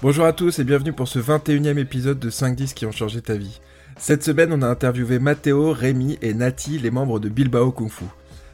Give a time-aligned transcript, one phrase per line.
[0.00, 3.20] Bonjour à tous et bienvenue pour ce 21e épisode de 5 disques qui ont changé
[3.20, 3.60] ta vie.
[3.96, 8.04] Cette semaine, on a interviewé Matteo, Rémi et Nati, les membres de Bilbao Kung Fu.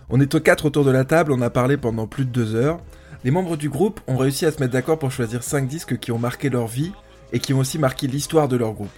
[0.09, 2.55] On est aux quatre autour de la table, on a parlé pendant plus de deux
[2.55, 2.81] heures.
[3.25, 6.13] Les membres du groupe ont réussi à se mettre d'accord pour choisir 5 disques qui
[6.13, 6.93] ont marqué leur vie
[7.35, 8.89] et qui ont aussi marqué l'histoire de leur groupe.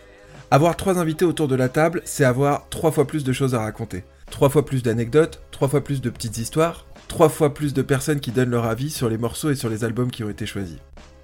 [0.53, 3.61] Avoir trois invités autour de la table, c'est avoir trois fois plus de choses à
[3.63, 4.05] raconter.
[4.31, 8.21] Trois fois plus d'anecdotes, trois fois plus de petites histoires, trois fois plus de personnes
[8.21, 10.79] qui donnent leur avis sur les morceaux et sur les albums qui ont été choisis.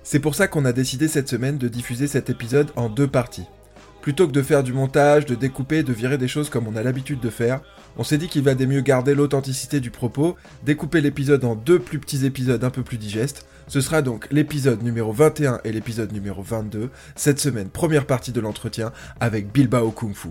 [0.05, 3.47] C'est pour ça qu'on a décidé cette semaine de diffuser cet épisode en deux parties.
[4.01, 6.83] Plutôt que de faire du montage, de découper, de virer des choses comme on a
[6.83, 7.61] l'habitude de faire,
[7.97, 12.01] on s'est dit qu'il valait mieux garder l'authenticité du propos, découper l'épisode en deux plus
[12.01, 13.47] petits épisodes un peu plus digestes.
[13.69, 18.41] Ce sera donc l'épisode numéro 21 et l'épisode numéro 22, cette semaine, première partie de
[18.41, 20.31] l'entretien avec Bilbao Kung Fu.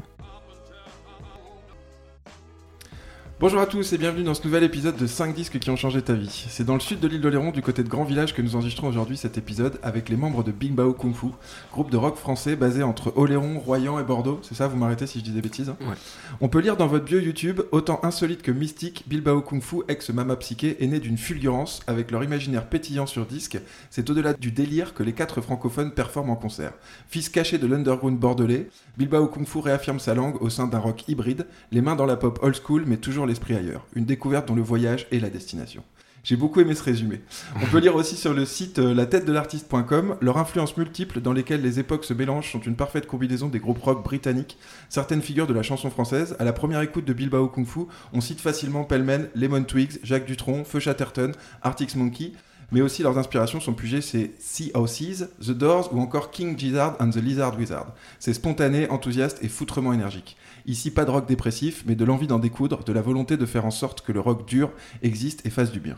[3.41, 6.03] Bonjour à tous et bienvenue dans ce nouvel épisode de 5 disques qui ont changé
[6.03, 6.45] ta vie.
[6.47, 8.87] C'est dans le sud de l'île d'Oléron, du côté de Grand Village, que nous enregistrons
[8.87, 11.29] aujourd'hui cet épisode avec les membres de Big Bao Kung Fu,
[11.71, 14.39] groupe de rock français basé entre Oléron, Royan et Bordeaux.
[14.43, 15.95] C'est ça, vous m'arrêtez si je dis des bêtises hein Ouais.
[16.39, 20.35] On peut lire dans votre bio YouTube, autant insolite que mystique, Bilbao Kung Fu, ex-Mama
[20.35, 23.57] Psyché, est né d'une fulgurance avec leur imaginaire pétillant sur disque.
[23.89, 26.73] C'est au-delà du délire que les quatre francophones performent en concert.
[27.07, 28.69] Fils caché de l'underground bordelais,
[28.99, 32.17] Bilbao Kung Fu réaffirme sa langue au sein d'un rock hybride, les mains dans la
[32.17, 33.87] pop old school mais toujours l'esprit ailleurs.
[33.95, 35.83] Une découverte dont le voyage est la destination.
[36.23, 37.21] J'ai beaucoup aimé ce résumé.
[37.55, 41.79] On peut lire aussi sur le site euh, latettedelartiste.com leur influence multiple dans lesquelles les
[41.79, 45.63] époques se mélangent sont une parfaite combinaison des groupes rock britanniques, certaines figures de la
[45.63, 46.35] chanson française.
[46.37, 47.81] À la première écoute de Bilbao Kung Fu,
[48.13, 51.31] on cite facilement pêle-mêle Lemon Twigs, Jacques Dutronc, Feu Chatterton,
[51.63, 52.33] Arctic Monkey,
[52.71, 56.95] mais aussi leurs inspirations sont pugées, c'est Sea Seas, The Doors ou encore King Gizzard
[56.99, 57.93] and the Lizard Wizard.
[58.19, 60.37] C'est spontané, enthousiaste et foutrement énergique.
[60.65, 63.65] Ici, pas de rock dépressif, mais de l'envie d'en découdre, de la volonté de faire
[63.65, 64.71] en sorte que le rock dur
[65.01, 65.97] existe et fasse du bien.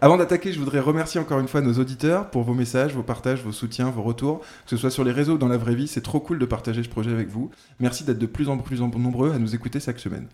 [0.00, 3.42] Avant d'attaquer, je voudrais remercier encore une fois nos auditeurs pour vos messages, vos partages,
[3.42, 5.88] vos soutiens, vos retours, que ce soit sur les réseaux ou dans la vraie vie,
[5.88, 7.50] c'est trop cool de partager ce projet avec vous.
[7.80, 10.28] Merci d'être de plus en plus nombreux à nous écouter chaque semaine.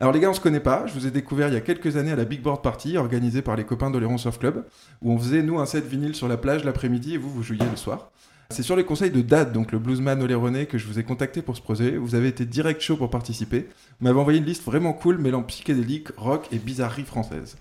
[0.00, 1.96] Alors les gars, on se connaît pas, je vous ai découvert il y a quelques
[1.96, 4.64] années à la Big Board Party organisée par les copains d'Oléron Surf Club,
[5.02, 7.64] où on faisait nous un set vinyle sur la plage l'après-midi et vous, vous jouiez
[7.70, 8.10] le soir.
[8.50, 11.42] C'est sur les conseils de Dad, donc le bluesman oléronais, que je vous ai contacté
[11.42, 11.96] pour ce projet.
[11.96, 13.68] Vous avez été direct chaud pour participer.
[14.00, 17.56] Vous m'avez envoyé une liste vraiment cool mêlant psychédélique, rock et bizarrerie française.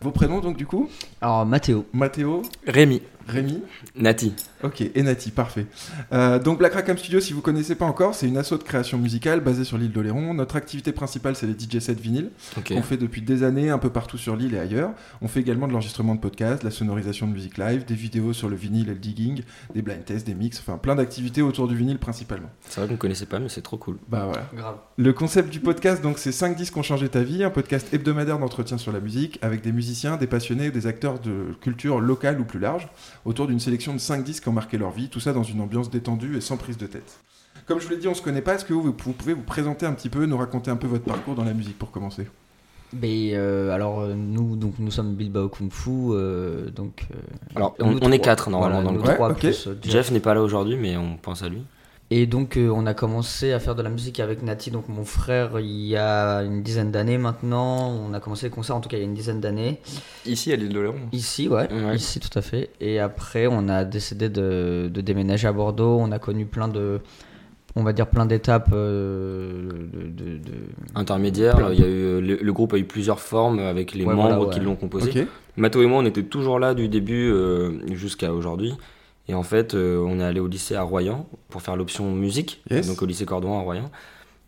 [0.00, 0.88] Vos prénoms donc du coup?
[1.20, 1.86] Alors, Mathéo.
[1.92, 3.02] Mathéo, Rémi.
[3.28, 3.62] Rémi,
[3.96, 4.32] Nati.
[4.64, 5.66] Ok, et Nati, parfait.
[6.12, 8.98] Euh, donc Black Rackham Studio, si vous connaissez pas encore, c'est une asso de création
[8.98, 10.34] musicale basée sur l'île d'Oléron.
[10.34, 12.72] Notre activité principale, c'est les DJ sets vinyles, Ok.
[12.74, 14.90] qu'on fait depuis des années un peu partout sur l'île et ailleurs.
[15.22, 18.32] On fait également de l'enregistrement de podcasts, de la sonorisation de musique live, des vidéos
[18.32, 19.42] sur le vinyle et le digging,
[19.74, 22.48] des blind tests, des mix, enfin plein d'activités autour du vinyle principalement.
[22.68, 23.98] C'est vrai qu'on connaissait pas, mais c'est trop cool.
[24.08, 24.48] Bah voilà.
[24.54, 24.76] Grave.
[24.96, 27.92] Le concept du podcast, donc, c'est 5 disques qui ont changé ta vie, un podcast
[27.94, 32.40] hebdomadaire d'entretien sur la musique, avec des musiciens, des passionnés, des acteurs de culture locale
[32.40, 32.88] ou plus large,
[33.24, 35.60] autour d'une sélection de 5 disques qui ont marqué leur vie, tout ça dans une
[35.60, 37.20] ambiance détendue et sans prise de tête.
[37.66, 39.42] Comme je vous l'ai dit, on se connaît pas, est-ce que vous, vous pouvez vous
[39.42, 42.26] présenter un petit peu, nous raconter un peu votre parcours dans la musique pour commencer?
[42.94, 47.16] Mais euh, alors euh, nous donc nous sommes Bilbao Kung Fu euh, donc euh,
[47.54, 49.84] Alors, on, on est quatre normalement Voilà, dans le groupe.
[49.84, 51.62] Jeff n'est pas là aujourd'hui, mais on pense à lui.
[52.10, 55.04] Et donc euh, on a commencé à faire de la musique avec Nati donc mon
[55.04, 58.88] frère il y a une dizaine d'années maintenant on a commencé les concerts en tout
[58.88, 59.78] cas il y a une dizaine d'années
[60.24, 60.94] Ici, à l'île de Léron.
[61.12, 61.96] ici ouais, Ouais.
[61.96, 66.10] ici tout à fait et après on a décidé de, de déménager à Bordeaux on
[66.10, 67.00] a connu plein de
[67.76, 70.52] on va dire plein d'étapes euh, de, de- de-
[70.94, 71.72] Intermédiaire, Plein.
[71.74, 74.36] il y a eu, le, le groupe a eu plusieurs formes avec les Ouais, membres
[74.46, 75.10] voilà, qui l'ont composé.
[75.20, 75.26] Ok.
[75.58, 78.74] Mato et moi, on était toujours là du début euh, jusqu'à aujourd'hui.
[79.28, 82.62] Et en fait, euh, on est allé au lycée à Royan pour faire l'option musique,
[82.70, 82.86] Yes.
[82.88, 83.90] donc au lycée Cordon à Royan.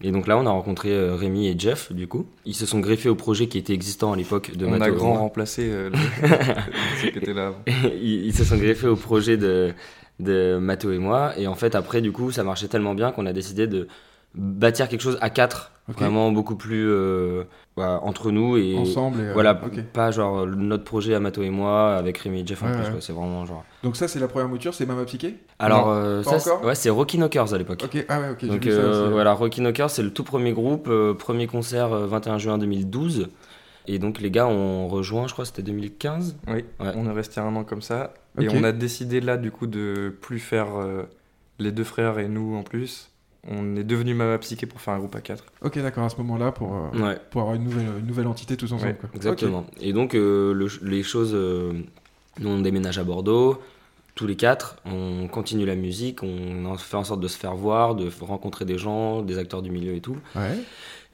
[0.03, 2.25] Et donc là, on a rencontré euh, Rémi et Jeff, du coup.
[2.47, 4.91] Ils se sont greffés au projet qui était existant à l'époque de On Mato a
[4.93, 7.59] grand remplacé euh, le- qui étaient là avant.
[8.01, 9.75] ils, ils se sont greffés au projet de,
[10.19, 11.39] de Mato et moi.
[11.39, 13.89] Et en fait, après, du coup, ça marchait tellement bien qu'on a décidé de
[14.35, 17.43] bâtir quelque chose à quatre, vraiment beaucoup plus euh,
[17.77, 19.83] voilà, entre nous et Ensemble et, euh, voilà, ok.
[19.93, 22.83] pas genre notre projet à Mato et moi avec Rémi et Jeff en Ouais, plus.
[22.85, 22.91] ouais.
[22.93, 23.01] quoi.
[23.01, 23.65] C'est vraiment genre.
[23.83, 25.37] Donc ça, c'est la première mouture, c'est Mama Psyché?
[25.59, 27.83] Alors, Non, euh, pas ça, c'est- ouais, c'est Rocky Knockers à l'époque.
[27.85, 30.23] Ok, ah ouais, ok, j'ai Donc vu ça euh, voilà, Rocky Knockers, c'est le tout
[30.25, 33.29] premier groupe, euh, premier concert euh, 21 juin 2012.
[33.89, 36.37] Et donc les gars ont rejoint, je crois c'était 2015.
[36.47, 36.93] Oui, Ouais.
[36.95, 38.15] on est resté un an comme ça.
[38.41, 41.03] Et on a décidé là, du coup, de plus faire euh,
[41.59, 43.10] les deux frères et nous en plus.
[43.49, 45.45] On est devenu Mama Psyché pour faire un groupe à 4.
[45.63, 47.19] Ok, d'accord, à ce moment-là, pour, euh, Ouais.
[47.31, 48.91] pour avoir une nouvelle, une nouvelle entité tous ensemble.
[48.91, 49.09] Ouais, quoi.
[49.15, 49.67] Exactement.
[49.81, 51.33] Et donc, euh, le- les choses.
[51.35, 51.73] euh,
[52.39, 53.59] nous, on déménage à Bordeaux,
[54.15, 54.77] tous les quatre.
[54.85, 58.65] On continue la musique, on en fait en sorte de se faire voir, de rencontrer
[58.67, 60.17] des gens, des acteurs du milieu et tout.
[60.37, 60.59] Ouais.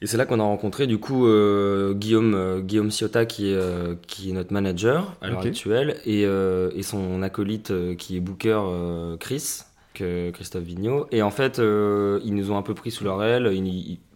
[0.02, 3.54] Et c'est là qu'on a rencontré, du coup, euh, Guillaume, euh, Guillaume Ciotta, qui est,
[3.54, 8.16] euh, qui est notre manager à l'heure actuelle, et, euh, et son acolyte, euh, qui
[8.16, 9.60] est Booker, euh, Chris,
[9.96, 11.06] que Christophe Vigneault.
[11.10, 13.50] Et en fait, euh, ils nous ont un peu pris sous leur aile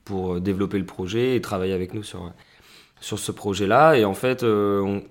[0.05, 2.33] pour développer le projet et travailler avec nous sur,
[3.01, 3.95] sur ce projet-là.
[3.97, 5.03] Et en fait, euh, on-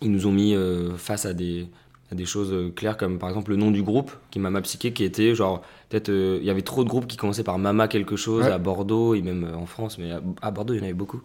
[0.00, 1.66] ils nous ont mis euh, face à des,
[2.12, 5.04] à des choses claires, comme par exemple le nom du groupe, qui Mama Psyché, qui
[5.04, 8.16] était genre, peut-être, euh, il y avait trop de groupes qui commençaient par Mama quelque
[8.16, 8.50] chose Ouais.
[8.52, 11.22] à Bordeaux et même en France, mais à, à Bordeaux, il y en avait beaucoup.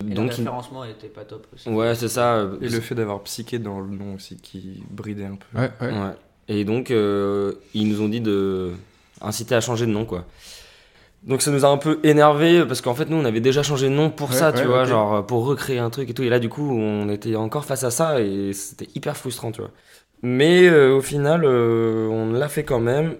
[0.00, 1.68] Et le Donc, il- référencement était pas top aussi.
[1.68, 2.48] ouais, c'est ça.
[2.60, 5.58] Et le fait d'avoir Psyché dans le nom aussi qui bridait un peu.
[5.58, 5.88] Ouais, ouais.
[5.88, 6.14] Ouais.
[6.48, 8.72] Et donc, euh, ils nous ont dit de
[9.20, 10.24] inciter à changer de nom, quoi.
[11.26, 13.88] Donc ça nous a un peu énervé parce qu'en fait nous on avait déjà changé
[13.88, 16.22] de nom pour Ouais, ça, tu vois, genre pour recréer un truc et tout.
[16.22, 19.62] Et là du coup on était encore face à ça et c'était hyper frustrant, tu
[19.62, 19.70] vois.
[20.22, 23.14] Mais euh, au final euh, on l'a fait quand même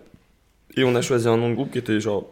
[0.77, 2.27] et on a choisi un nom de groupe qui était genre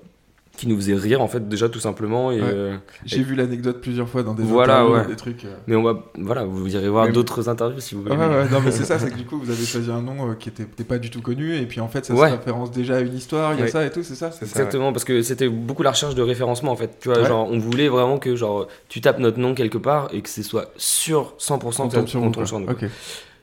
[0.62, 2.46] qui nous faisait rire en fait déjà tout simplement et Ouais.
[2.52, 5.06] euh, J'ai vu l'anecdote plusieurs fois dans des Voilà, interviews, ouais.
[5.08, 5.44] des trucs.
[5.44, 5.48] euh.
[5.66, 8.14] mais on va voilà vous irez voir d'autres interviews si vous voulez.
[8.14, 10.30] Ouais, ouais, non, mais c'est ça, c'est que du coup, vous avez choisi un nom
[10.30, 12.70] euh, qui était, était pas du tout connu, et puis en fait, ça se référence
[12.70, 14.60] déjà à une histoire, il y a ça et tout, c'est ça C'est ça.
[14.60, 16.98] Exactement, parce que c'était beaucoup la recherche de référencement en fait.
[17.00, 20.20] Tu vois, genre, on voulait vraiment que genre, tu tapes notre nom quelque part et
[20.22, 22.68] que ce soit sûr 100% On que tombe ça- sur qu'on tombe sur nous.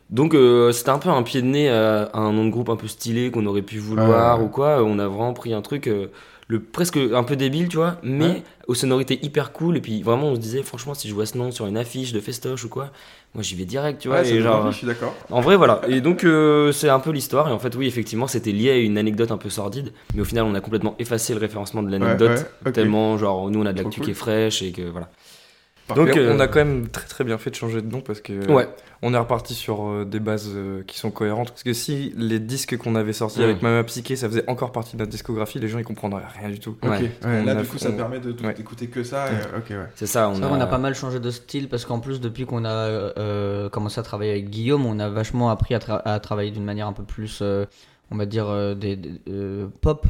[0.09, 2.69] Donc euh, c'était un peu un pied de nez à, à un nom de groupe
[2.69, 4.47] un peu stylé qu'on aurait pu vouloir Ouais, ouais.
[4.47, 4.83] ou quoi.
[4.83, 6.07] On a vraiment pris un truc euh,
[6.47, 8.43] le presque un peu débile, tu vois, mais Ouais.
[8.67, 9.77] aux sonorités hyper cool.
[9.77, 12.11] Et puis vraiment, on se disait, franchement, si je vois ce nom sur une affiche
[12.11, 12.89] de festoche ou quoi,
[13.35, 14.25] moi j'y vais direct, tu vois.
[14.25, 15.13] Et genre, envie, je suis d'accord.
[15.29, 15.81] en vrai, voilà.
[15.87, 17.47] Et donc, euh, c'est un peu l'histoire.
[17.47, 19.93] Et en fait, oui, effectivement, c'était lié à une anecdote un peu sordide.
[20.15, 22.47] Mais au final, on a complètement effacé le référencement de l'anecdote.
[22.73, 24.05] Tellement, genre, nous, on a de l'actu cool.
[24.05, 25.09] qui est fraîche et que voilà.
[25.95, 28.01] Donc Donc, euh, on a quand même très très bien fait de changer de nom
[28.01, 28.67] parce que Ouais.
[29.01, 31.49] on est reparti sur euh, des bases euh, qui sont cohérentes.
[31.49, 33.43] Parce que si les disques qu'on avait sortis Mm.
[33.43, 36.49] avec Mama Psyché, ça faisait encore partie de notre discographie, les gens ils comprendraient rien
[36.49, 36.75] du tout.
[36.83, 36.89] Ouais.
[37.23, 38.53] ouais, là, a- du coup, ça on- permet de ouais.
[38.53, 39.77] d'écouter que ça, et, ok, ouais.
[39.95, 40.47] C'est ça, on a...
[40.47, 43.69] vrai, on a pas mal changé de style parce qu'en plus, depuis qu'on a euh,
[43.69, 46.87] commencé à travailler avec Guillaume, on a vachement appris à, tra- à travailler d'une manière
[46.87, 47.65] un peu plus, euh,
[48.11, 50.05] on va dire, euh, des, des- euh, pop.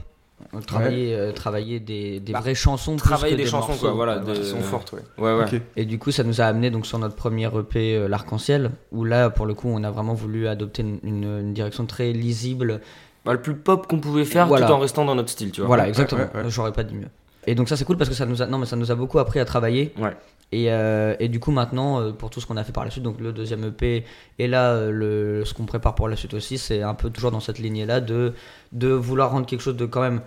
[0.56, 2.96] Euh, Travailler, euh, travailler des, des Bah, vraies chansons.
[2.96, 3.86] plus travailler que des chansons, morceaux.
[3.88, 5.02] quoi, voilà, Ouais, de- Qui sont fortes, ouais.
[5.36, 5.62] Ouais.
[5.76, 9.04] Et du coup, ça nous a amené donc sur notre premier EP, euh, l'Arc-en-Ciel, où
[9.04, 12.82] là, pour le coup, on a vraiment voulu adopter une, une- une direction très lisible.
[13.26, 14.66] Bah, le plus pop qu'on pouvait faire Voilà.
[14.68, 15.68] tout en restant dans notre style, tu vois.
[15.68, 16.22] Voilà, exactement.
[16.34, 16.50] ouais, ouais.
[16.50, 17.10] J'aurais pas dit mieux.
[17.46, 18.96] Et donc ça, c'est cool parce que ça nous a, non, mais ça nous a
[18.96, 19.94] beaucoup appris à travailler.
[20.00, 20.16] Ouais.
[20.52, 22.90] Et, euh, et du coup, maintenant, euh, pour tout ce qu'on a fait par la
[22.90, 24.04] suite, donc le deuxième EP,
[24.40, 27.30] et là, euh, le, ce qu'on prépare pour la suite aussi, c'est un peu toujours
[27.32, 28.34] dans cette lignée-là de,
[28.72, 30.22] de vouloir rendre quelque chose de quand même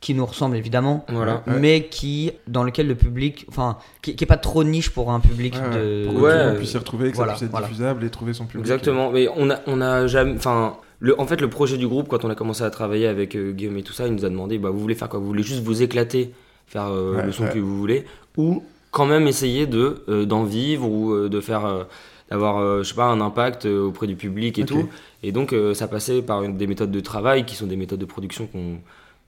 [0.00, 1.42] qui nous ressemble évidemment, Voilà.
[1.46, 1.58] Ouais.
[1.58, 5.20] mais qui dans lequel le public, enfin, qui, qui est pas trop niche pour un
[5.20, 6.04] public Ouais, de.
[6.04, 6.32] Pour que Ouais.
[6.32, 7.66] tout le monde puisse s'y retrouver, que Voilà, ça puisse être voilà.
[7.68, 8.60] diffusable et trouver son public.
[8.66, 10.34] Exactement, mais on a, on a jamais.
[10.36, 13.34] Enfin, le, en fait, le projet du groupe, quand on a commencé à travailler avec
[13.34, 15.20] euh, Guillaume et tout ça, il nous a demandé bah, vous voulez faire quoi?
[15.20, 16.34] Vous voulez juste vous éclater,
[16.66, 17.50] faire euh, Ouais, le son ouais.
[17.50, 18.04] que vous voulez,
[18.36, 18.62] ou
[18.94, 21.66] quand même essayer de euh, d'en vivre ou euh, de faire.
[21.66, 21.84] euh,
[22.30, 24.88] d'avoir, je sais pas, un impact auprès du public et tout.
[25.22, 28.06] Et donc, ça passait par une, des méthodes de travail qui sont des méthodes de
[28.06, 28.78] production qu'on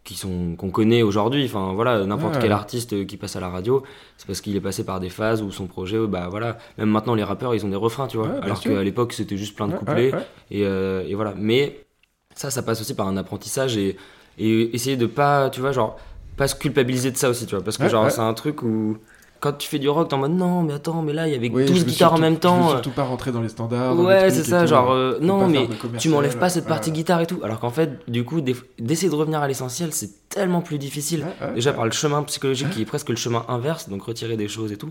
[0.02, 3.82] qui sont qu'on connaît aujourd'hui enfin voilà n'importe quel artiste qui passe à la radio
[4.16, 7.14] c'est parce qu'il est passé par des phases où son projet bah voilà même maintenant
[7.16, 9.75] les rappeurs ils ont des refrains tu vois alors qu'à l'époque c'était juste plein de
[9.75, 10.12] couplets
[10.50, 11.35] et, et voilà.
[11.37, 11.87] Mais
[12.35, 13.96] ça, ça passe aussi par un apprentissage et,
[14.38, 15.99] et essayer de pas, tu vois, genre,
[16.37, 17.64] pas se culpabiliser de ça aussi, tu vois.
[17.64, 18.11] Parce que, Ouais, genre, ouais.
[18.11, 18.99] c'est un truc où,
[19.40, 21.37] quand tu fais du rock, t'es en mode non, mais attends, mais là, il y
[21.37, 22.59] avait Oui, je 12 veux guitares en même Je temps.
[22.61, 23.99] veux euh, surtout pas rentrer dans les standards.
[23.99, 24.66] Ouais, c'est ça, tout.
[24.69, 26.69] genre, euh, non, mais tu m'enlèves pas cette ouais.
[26.69, 27.40] partie guitare et tout.
[27.43, 31.21] Alors qu'en fait, du coup, des- d'essayer de revenir à l'essentiel, c'est tellement plus difficile.
[31.40, 34.37] Ouais, ouais, Déjà par le chemin psychologique qui est presque le chemin inverse, donc retirer
[34.37, 34.90] des choses et tout.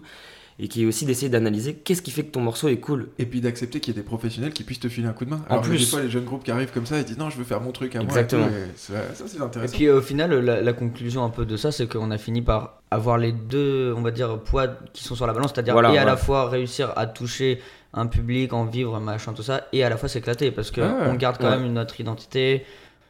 [0.58, 3.10] Et qui est aussi d'essayer d'analyser qu'est-ce qui fait que ton morceau est cool.
[3.20, 5.32] Et puis d'accepter qu'il y ait des professionnels qui puissent te filer un coup de
[5.32, 5.42] main.
[5.50, 5.78] Alors, plus.
[5.80, 7.60] Des fois, les jeunes groupes qui arrivent comme ça, ils disent non, je veux faire
[7.60, 8.44] mon truc à Exactement.
[8.48, 8.58] moi.
[8.58, 9.76] et et ça, ça, c'est Et intéressant.
[9.76, 12.42] puis euh, au final, la, la conclusion un peu de ça, c'est qu'on a fini
[12.42, 15.94] par avoir les deux, on va dire, poids qui sont sur la balance, c'est-à-dire Voilà,
[15.94, 17.60] et à la fois réussir à toucher
[17.94, 20.88] un public, en vivre, machin, tout ça, et à la fois s'éclater, parce que Ouais.
[21.10, 21.58] on garde quand Ouais.
[21.60, 22.64] même notre identité.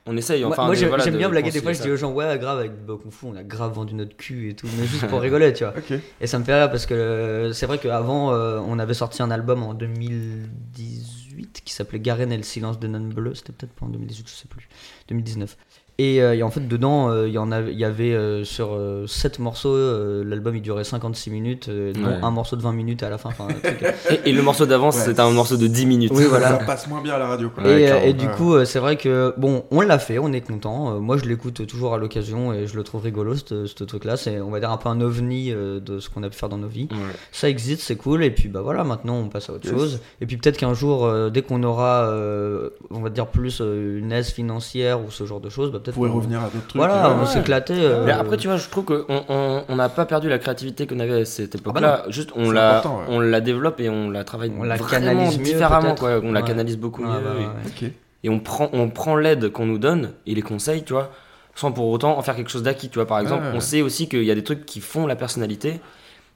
[0.08, 0.64] On essaye, Moi- enfin.
[0.66, 2.38] moi mais j'aime voilà, j'aime de bien blaguer des fois, je dis aux gens, ouais,
[2.38, 5.08] grave, avec Bob Kung Fu, on a grave vendu notre cul et tout, mais juste
[5.08, 5.74] pour rigoler, tu vois.
[6.22, 9.24] Et ça me fait rire parce que euh, c'est vrai qu'avant, euh, on avait sorti
[9.24, 13.36] un album en 2018 qui s'appelait Garen et le silence des nonnes bleues.
[13.36, 14.68] C'était peut-être pas en 2018, je sais plus.
[15.10, 15.58] 2019.
[15.98, 18.44] Et, euh, et en fait, dedans, euh, il y en avait, il y avait euh,
[18.44, 22.18] sur 7 morceaux, euh, l'album il durait 56 minutes, euh, dont Ouais.
[22.22, 23.30] un morceau de 20 minutes à la fin.
[23.30, 23.82] enfin, un truc.
[24.26, 24.92] Et, et le morceau d'avant, Ouais.
[24.92, 26.12] c'était un morceau de 10 minutes.
[26.14, 26.60] Oui, voilà.
[26.60, 27.50] Ça passe moins bien à la radio.
[27.50, 27.64] Quoi.
[27.64, 28.06] et, Ouais, clairement.
[28.08, 28.32] et du Ouais.
[28.36, 30.96] coup, euh, c'est vrai que bon, on l'a fait, on est content.
[30.96, 34.18] Euh, moi, je l'écoute toujours à l'occasion et je le trouve rigolo, ce ce truc-là.
[34.18, 36.50] C'est, on va dire, un peu un ovni euh, de ce qu'on a pu faire
[36.50, 36.90] dans nos vies.
[36.92, 36.98] Ouais.
[37.32, 38.22] Ça existe, c'est cool.
[38.26, 39.74] Et puis, bah voilà, maintenant, on passe à autre Yes.
[39.74, 40.00] chose.
[40.20, 43.98] Et puis, peut-être qu'un jour, euh, dès qu'on aura, euh, on va dire, plus euh,
[44.00, 45.96] une aise financière ou ce genre de choses, bah peut-être.
[45.98, 46.76] Qu'on- revenir à d'autres trucs.
[46.76, 47.26] Voilà, euh, on ouais.
[47.28, 47.74] s'éclater.
[47.78, 50.88] euh, Mais après, tu vois, je trouve qu'on on, on n'a pas perdu la créativité
[50.88, 52.04] qu'on avait à cette bah époque-là.
[52.10, 53.06] Juste, on la, important, ouais.
[53.10, 55.96] on la développe et on la travaille On la vraiment canalise mieux, différemment.
[55.96, 56.20] Quoi.
[56.24, 57.10] On la canalise beaucoup mieux.
[57.10, 57.92] ouais,
[58.24, 61.12] et- on prend, on prend l'aide qu'on nous donne et les conseils, tu vois,
[61.54, 62.90] sans pour autant en faire quelque chose d'acquis.
[62.90, 63.56] Tu vois, par exemple, ouais, ouais.
[63.58, 65.80] on sait aussi qu'il y a des trucs qui font la personnalité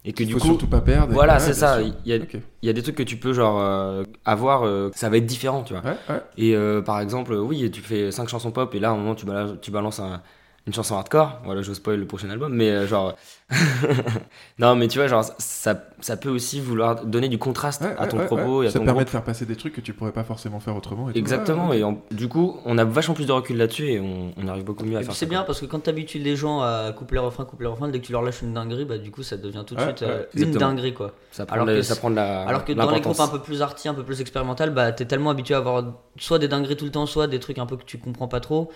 [0.06, 1.14] et que Il du faut coup, surtout pas perdre.
[1.14, 1.82] voilà, ouais, c'est ça.
[1.82, 4.90] Il y, a, il y a des trucs que tu peux genre euh, avoir, euh,
[4.96, 5.84] ça va être différent, tu vois.
[5.84, 6.22] Ouais, ouais.
[6.38, 9.16] Et euh, par exemple, oui, tu fais 5 chansons pop et là, à un moment,
[9.16, 10.22] tu balances, tu balances un-
[10.70, 11.40] une chanson hardcore.
[11.46, 13.16] Voilà, je spoil le prochain album, mais euh, genre.
[14.60, 18.08] non, mais tu vois, genre, ça, ça peut aussi vouloir donner du contraste Ouais, à
[18.08, 18.66] ton ouais, propos ouais.
[18.66, 19.06] et à Ça ton permet groupe.
[19.06, 21.10] de faire passer des trucs que tu pourrais pas forcément faire autrement.
[21.10, 21.20] et tout.
[21.20, 24.48] Exactement, Ouais, et du coup, on a vachement plus de recul là-dessus et on, on
[24.48, 26.92] arrive beaucoup mieux à Et faire c'est bien parce que quand t'habitues les gens à
[26.96, 29.38] coupler refrain, coupler refrain, dès que tu leur lâches une dinguerie, bah du coup ça
[29.38, 31.14] devient tout de Ouais, suite ouais, euh, une dinguerie quoi.
[31.32, 32.44] Ça prend, alors de- que ça c'est- prend de la.
[32.44, 35.06] Alors que dans les groupes un peu plus arty, un peu plus expérimental, bah t'es
[35.06, 35.84] tellement habitué à avoir
[36.18, 38.40] soit des dingueries tout le temps, soit des trucs un peu que tu comprends pas
[38.40, 38.70] trop,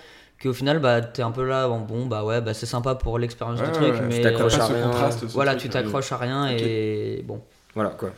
[0.43, 3.17] qu'au final bah t'es un peu là, bon, bon bah ouais, bah c'est sympa pour
[3.17, 4.01] l'expérience Ouais, du truc, ouais.
[4.07, 4.91] mais Tu t'accroches euh, à rien.
[5.33, 7.41] voilà, truc, tu euh, t'accroches à rien et bon.
[7.73, 8.11] Voilà, quoi.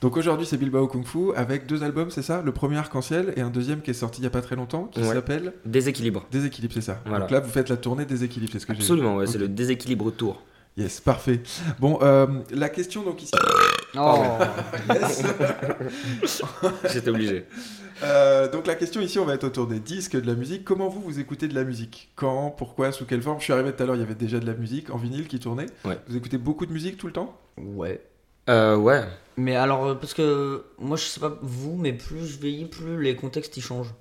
[0.00, 2.40] Donc aujourd'hui, c'est Bilbao Kung Fu avec deux albums, c'est ça?
[2.44, 4.84] Le premier Arc-en-Ciel et un deuxième qui est sorti il y a pas très longtemps
[4.84, 5.12] qui Ouais.
[5.14, 6.24] s'appelle Déséquilibre.
[6.30, 7.00] Déséquilibre, c'est ça.
[7.04, 7.20] Voilà.
[7.20, 9.48] Donc là, vous faites la tournée Déséquilibre, c'est ce que j'ai Absolument, ouais, c'est le
[9.48, 10.40] déséquilibre tour.
[10.76, 11.40] Yes, parfait.
[11.80, 13.32] Bon, euh, la question donc ici.
[13.96, 14.18] Oh.
[14.94, 15.22] Yes.
[16.92, 17.46] J'étais obligé.
[18.02, 20.64] Euh, donc la question ici, on va être autour des disques, de la musique.
[20.64, 22.10] Comment vous, vous écoutez de la musique?
[22.16, 22.50] Quand?
[22.50, 22.92] Pourquoi?
[22.92, 23.38] Sous quelle forme?
[23.38, 25.26] Je suis arrivé tout à l'heure, il y avait déjà de la musique en vinyle
[25.26, 25.66] qui tournait.
[25.84, 25.98] Ouais.
[26.08, 27.36] Vous écoutez beaucoup de musique tout le temps?
[27.56, 28.00] Ouais.
[28.48, 29.04] Euh, ouais.
[29.36, 33.02] Mais alors, euh, parce que moi je sais pas vous, mais plus je vieillis, plus
[33.02, 33.94] les contextes ils changent.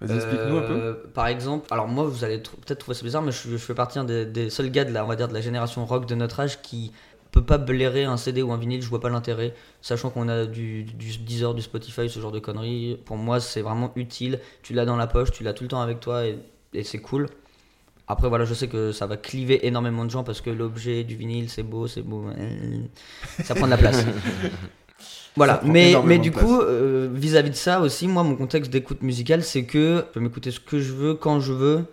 [0.00, 0.74] Vas-y, explique-nous un peu.
[0.74, 3.74] Euh, Par exemple, alors moi vous allez tr- peut-être trouver ça bizarre, mais je, fais
[3.74, 6.06] partie un des, des seuls gars de la, on va dire, de la génération rock
[6.06, 6.92] de notre âge qui
[7.30, 10.46] peut pas blairer un CD ou un vinyle, je vois pas l'intérêt, sachant qu'on a
[10.46, 12.98] du, du Deezer, du Spotify, ce genre de conneries.
[13.04, 15.80] Pour moi c'est vraiment utile, tu l'as dans la poche, tu l'as tout le temps
[15.80, 16.38] avec toi et,
[16.74, 17.28] et c'est cool.
[18.08, 21.16] Après voilà, je sais que ça va cliver énormément de gens parce que l'objet du
[21.16, 22.78] vinyle c'est beau, c'est beau, euh,
[23.42, 24.04] ça prend de la place.
[25.36, 29.44] Voilà, mais, mais du coup, euh, vis-à-vis de ça aussi, moi, mon contexte d'écoute musicale,
[29.44, 31.84] c'est que je peux m'écouter ce que je veux, quand je veux,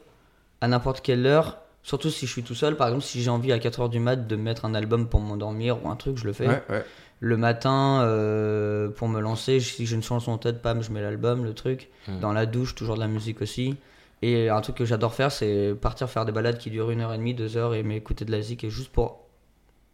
[0.62, 1.58] à n'importe quelle heure.
[1.84, 4.16] Surtout si je suis tout seul, par exemple, si j'ai envie à 4h du mat
[4.16, 6.48] de mettre un album pour m'endormir ou un truc, je le fais.
[6.48, 6.86] Ouais, ouais.
[7.20, 11.02] Le matin, euh, pour me lancer, si j'ai une chanson en tête, pam, je mets
[11.02, 11.90] l'album, le truc.
[12.22, 13.76] Dans la douche, toujours de la musique aussi.
[14.22, 17.14] Et un truc que j'adore faire, c'est partir faire des balades qui durent une heure
[17.14, 19.20] et demie, deux heures, et m'écouter de la musique, et juste pour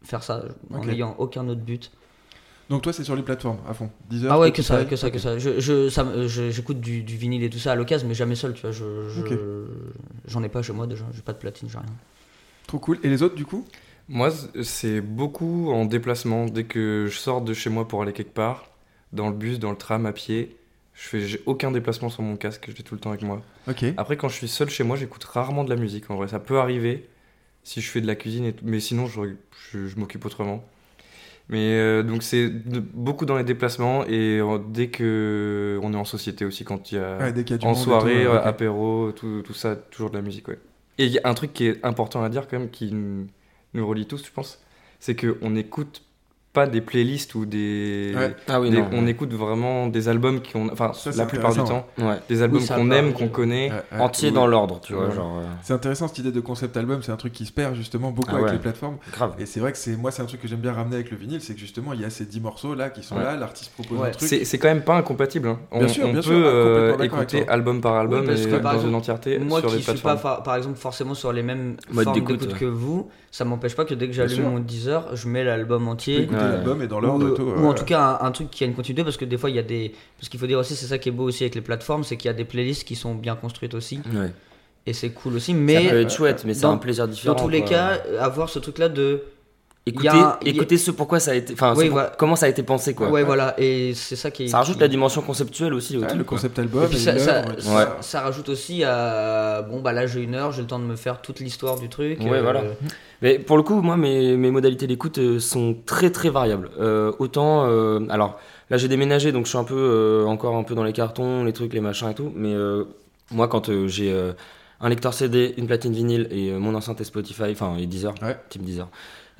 [0.02, 1.90] faire ça, en n'ayant aucun autre but.
[2.70, 3.90] Donc toi, c'est sur les plateformes à fond.
[4.08, 4.32] 10 heures.
[4.32, 5.38] Ah ouais, que ça, que ça, que ça.
[5.38, 8.14] Je, je, ça me- je- j'écoute du, du vinyle et tout ça à l'occasion, mais
[8.14, 8.70] jamais seul, tu vois.
[8.70, 9.66] Je, je-.
[10.28, 11.86] J'en ai pas chez moi déjà, j'ai pas de platine, j'ai rien.
[12.66, 12.98] Trop cool.
[13.02, 13.66] Et les autres, du coup?
[14.08, 14.30] Moi,
[14.62, 16.46] c'est beaucoup en déplacement.
[16.46, 18.70] Dès que je sors de chez moi pour aller quelque part,
[19.12, 20.56] dans le bus, dans le tram, à pied,
[20.94, 23.42] je fais j'ai aucun déplacement sur mon casque, je l'ai tout le temps avec moi.
[23.68, 23.84] Ok.
[23.96, 26.10] Après, quand je suis seul chez moi, j'écoute rarement de la musique.
[26.10, 27.08] En vrai, ça peut arriver
[27.64, 29.20] si je fais de la cuisine, et mais sinon, je,
[29.72, 30.64] je- je m'occupe autrement.
[31.50, 36.04] Mais euh, donc, c'est beaucoup dans les déplacements et euh, dès que on est en
[36.04, 38.30] société aussi, quand il y a Ouais, dès qu'il y a du en soirée, tout,
[38.30, 40.60] euh, apéro, tout, tout ça, toujours de la musique, ouais.
[40.98, 43.26] Et il y a un truc qui est important à dire quand même, qui nous,
[43.74, 44.62] nous relie tous, je pense,
[45.00, 46.02] c'est qu'on n'écoute
[46.52, 48.12] pas des playlists ou des...
[48.16, 48.34] Ouais.
[48.48, 48.88] Ah oui, des- non.
[48.92, 50.68] on écoute vraiment des albums qui ont...
[50.72, 52.16] Enfin, la plupart du temps, Ouais.
[52.28, 53.70] des albums Oui, qu'on peut aime, qu'on connaît.
[53.70, 54.00] Ouais, ouais.
[54.00, 54.34] Entier Oui.
[54.34, 55.06] dans l'ordre, tu vois.
[55.06, 55.14] Ouais.
[55.14, 57.76] Genre, euh, C'est intéressant cette idée de concept album, c'est un truc qui se perd
[57.76, 58.52] justement beaucoup Ah avec ouais.
[58.54, 58.96] les plateformes.
[59.12, 59.34] grave.
[59.38, 61.16] Et c'est vrai que c'est moi c'est un truc que j'aime bien ramener avec le
[61.16, 63.22] vinyle, c'est que justement il y a ces 10 morceaux là qui sont Ouais.
[63.22, 64.08] là, l'artiste propose Ouais.
[64.08, 64.28] un truc.
[64.28, 65.46] C'est c'est quand même pas incompatible.
[65.48, 65.60] hein.
[65.70, 67.94] On, Bien sûr, on bien peut sûr, ah, euh, complètement d'accord avec écouter album par
[67.94, 71.76] album et dans une entièreté Moi qui suis pas, par exemple, forcément sur les mêmes
[71.92, 75.44] formes d'écoute, que vous, ça m'empêche pas que dès que j'allume mon Deezer, je mets
[75.44, 76.22] l'album entier.
[76.22, 76.48] écouter Ouais.
[76.48, 77.42] l'album et dans Ou, l'ordre et tout.
[77.42, 79.50] ou en tout cas un, un truc qui a une continuité parce que des fois
[79.50, 81.44] il y a des parce qu'il faut dire aussi c'est ça qui est beau aussi
[81.44, 84.32] avec les plateformes c'est qu'il y a des playlists qui sont bien construites aussi Ouais.
[84.86, 87.34] et c'est cool aussi ça mais peut être chouette, mais c'est un plaisir différent.
[87.36, 87.68] dans tous les quoi.
[87.70, 89.22] cas avoir ce truc là de
[89.86, 91.52] écoutez, a ce pourquoi ça a été.
[91.54, 92.12] Enfin, Oui, ce pour- voilà.
[92.18, 93.08] comment ça a été pensé, quoi.
[93.10, 96.18] ouais voilà et c'est ça qui est Ça rajoute qui- la dimension conceptuelle aussi truc,
[96.18, 96.36] le quoi.
[96.36, 97.14] concept album Et puis et ça,
[98.20, 101.20] rajoute aussi à bon bah là j'ai une heure j'ai le temps de me faire
[101.22, 102.62] toute l'histoire du truc Ouais, voilà.
[103.22, 106.70] Mais pour le coup, moi, mes, mes modalités d'écoute euh, sont très très variables.
[106.80, 108.38] Euh, autant, euh, alors
[108.70, 111.44] là, j'ai déménagé, donc je suis un peu euh, encore un peu dans les cartons,
[111.44, 112.32] les trucs, les machins et tout.
[112.34, 112.84] Mais euh,
[113.30, 114.32] moi, quand euh, j'ai euh,
[114.80, 118.14] un lecteur CD, une platine vinyle et euh, mon enceinte et Spotify, enfin et Deezer,
[118.22, 118.38] Ouais.
[118.48, 118.88] type Deezer.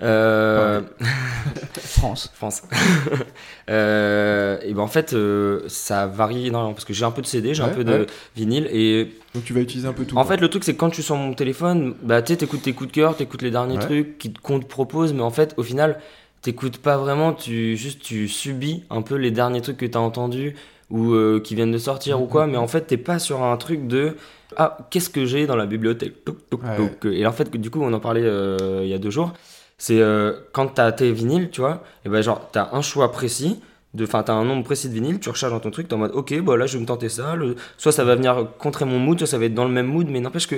[0.03, 0.81] Euh,
[1.79, 2.31] France.
[2.35, 2.63] France.
[3.69, 7.27] Euh, et ben en fait, euh, ça varie énormément parce que j'ai un peu de
[7.27, 10.17] CD, j'ai un Ouais, peu de vinyle et Donc tu vas utiliser un peu tout.
[10.17, 10.35] en quoi.
[10.35, 12.63] fait, le truc, c'est que quand tu es sur mon téléphone, bah, tu sais, t'écoutes
[12.63, 13.81] tes coups de cœur, t'écoutes les derniers Ouais.
[13.81, 16.01] trucs qui- qu'on te propose, mais en fait, au final,
[16.43, 20.57] t'écoutes pas vraiment, tu juste tu subis un peu les derniers trucs que t'as entendus
[20.91, 23.57] ou euh, qui viennent de sortir ou quoi, mais en fait, t'es pas sur un
[23.57, 24.17] truc de
[24.57, 26.15] ah, qu'est-ce que j'ai dans la bibliothèque?
[27.05, 29.33] Et en fait, du coup, on en parlait euh, il y a deux jours,
[29.83, 33.59] c'est euh, quand t'as tes vinyles, tu vois, et ben genre, t'as un choix précis.
[33.95, 35.99] de- Enfin, t'as un nombre précis de vinyles, tu recharges dans ton truc, t'es en
[35.99, 37.35] mode ok, bah là je vais me tenter ça.
[37.35, 39.87] le- soit ça va venir contrer mon mood, soit ça va être dans le même
[39.89, 40.55] mood, mais n'empêche que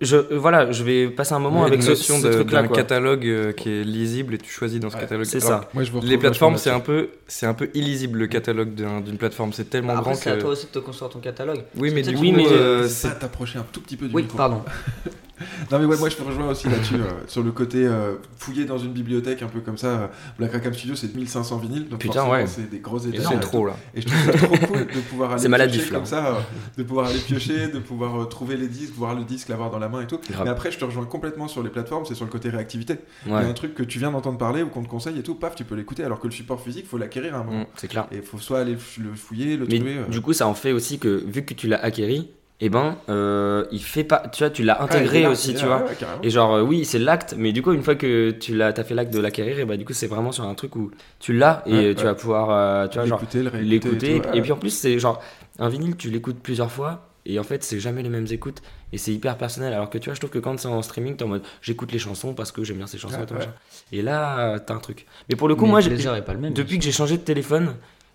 [0.00, 2.62] je, euh, voilà, je vais passer un moment avec une ce, notion ce de- truc-là.
[2.64, 2.76] quoi.
[2.76, 5.26] catalogue euh, qui est lisible et tu choisis dans ce Ouais, catalogue.
[5.26, 5.68] c'est ça.
[5.74, 9.00] Moi, je vous Les plateformes, c'est un peu, c'est un peu illisible le catalogue d'un-
[9.02, 9.52] d'une plateforme.
[9.52, 10.40] C'est tellement Après, grand c'est à que.
[10.40, 11.60] toi aussi de te construire ton catalogue.
[11.76, 14.14] Oui, mais du peut-être- coup, Oui, mais, euh, C'est t'approcher un tout petit peu du
[14.14, 14.36] Oui, micro.
[14.38, 14.62] pardon.
[15.70, 18.64] Non mais ouais, moi je te rejoins aussi là-dessus, euh, sur le côté euh, fouiller
[18.64, 19.86] dans une bibliothèque un peu comme ça.
[19.86, 20.06] euh,
[20.38, 22.46] Black Rackham Studio c'est 1500 vinyles, donc Putain, ouais.
[22.46, 23.76] c'est des grosses sont et trop là.
[23.94, 25.96] Et je trouve ça trop cool de pouvoir aller C'est piocher là.
[25.98, 26.40] comme ça, euh,
[26.76, 29.88] de pouvoir aller piocher, de pouvoir trouver les disques, voir le disque, l'avoir dans la
[29.88, 30.18] main et tout.
[30.30, 30.44] Grave.
[30.44, 32.96] Mais après je te rejoins complètement sur les plateformes, c'est sur le côté réactivité.
[33.26, 35.22] Il y a un truc que tu viens d'entendre parler ou qu'on te conseille et
[35.22, 37.60] tout, paf, tu peux l'écouter alors que le support physique faut l'acquérir à un moment.
[37.62, 38.06] Mm, c'est clair.
[38.12, 39.96] Et faut soit aller le fouiller, le Mais trouver.
[40.10, 42.30] du coup, ça en fait aussi que vu que tu l'as acquéri,
[42.64, 45.76] et ben, euh, il fait pas, tu vois, tu l'as intégré aussi, tu là, vois.
[45.78, 46.22] ouais, ouais, carrément.
[46.22, 48.84] Et genre, euh, oui, c'est l'acte, mais du coup, une fois que tu l'as, t'as
[48.84, 51.32] fait l'acte de l'acquérir, et bah, du coup, c'est vraiment sur un truc où tu
[51.32, 52.04] l'as et Ouais, tu ouais.
[52.04, 53.20] vas pouvoir, euh, tu vois, genre,
[53.60, 55.20] L'écouter, et tout, ouais, Et puis en plus, c'est genre,
[55.58, 58.98] un vinyle, tu l'écoutes plusieurs fois, et en fait, c'est jamais les mêmes écoutes, et
[58.98, 59.72] c'est hyper personnel.
[59.72, 61.90] Alors que tu vois, je trouve que quand c'est en streaming, t'es en mode, j'écoute
[61.90, 63.40] les chansons parce que j'aime bien ces chansons et tout, ouais.
[63.40, 63.52] machin.
[63.90, 65.06] Et là, t'as un truc.
[65.28, 66.52] Mais pour le coup, Mais moi, le j'ai- pas le même.
[66.54, 67.74] depuis que j'ai changé de téléphone,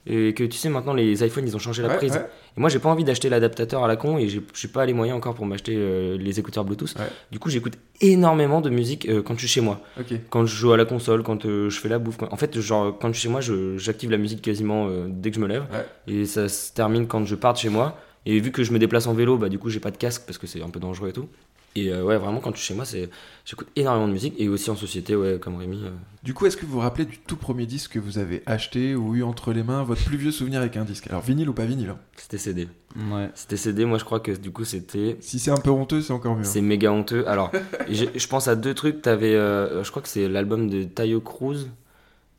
[0.09, 2.13] et que tu sais, maintenant, les iPhones, ils ont changé la Ouais, prise.
[2.13, 2.25] ouais.
[2.55, 5.17] Et moi, j'ai pas envie d'acheter l'adaptateur à la con et j'ai pas les moyens
[5.17, 6.95] encore pour m'acheter euh, les écouteurs Bluetooth.
[6.97, 7.05] Ouais.
[7.31, 9.81] Du coup, j'écoute énormément de musique euh, quand je suis chez moi.
[10.29, 12.17] Quand je joue à la console, quand euh, je fais la bouffe.
[12.17, 13.41] quand- En fait, genre, quand je suis chez moi,
[13.77, 15.65] j'active la musique quasiment dès que je me lève.
[16.07, 17.97] Et ça se termine quand je pars de chez moi.
[18.25, 20.23] Et vu que je me déplace en vélo, bah du coup, j'ai pas de casque
[20.25, 21.29] parce que c'est un peu dangereux et tout.
[21.75, 23.07] Et euh, ouais, vraiment, quand je suis chez moi, c'est
[23.45, 25.79] j'écoute énormément de musique et aussi en société, ouais, comme Rémi.
[25.83, 25.91] euh.
[26.23, 28.95] Du coup, est-ce que vous vous rappelez du tout premier disque que vous avez acheté
[28.95, 31.05] ou eu entre les mains, votre plus vieux souvenir avec un disque?
[31.07, 31.99] Alors vinyle ou pas vinyle hein?
[32.15, 32.67] C'était CD.
[33.11, 33.29] Ouais.
[33.35, 36.13] C'était CD, moi je crois que du coup, c'était Si c'est un peu honteux, c'est
[36.13, 36.41] encore mieux.
[36.41, 36.45] hein.
[36.45, 37.27] C'est méga honteux.
[37.27, 37.51] Alors,
[37.89, 39.03] je pense à deux trucs.
[39.03, 41.67] T'avais, euh, je crois que c'est l'album de Tayo Cruz,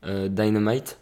[0.05, 0.98] euh, Dynamite.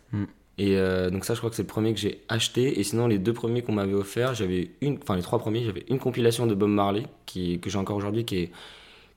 [0.60, 2.80] Et euh, donc ça, je crois que c'est le premier que j'ai acheté.
[2.80, 5.86] Et sinon, les deux premiers qu'on m'avait offert, j'avais une, enfin les trois premiers, j'avais
[5.90, 8.52] une compilation de Bob Marley qui, que j'ai encore aujourd'hui, qui est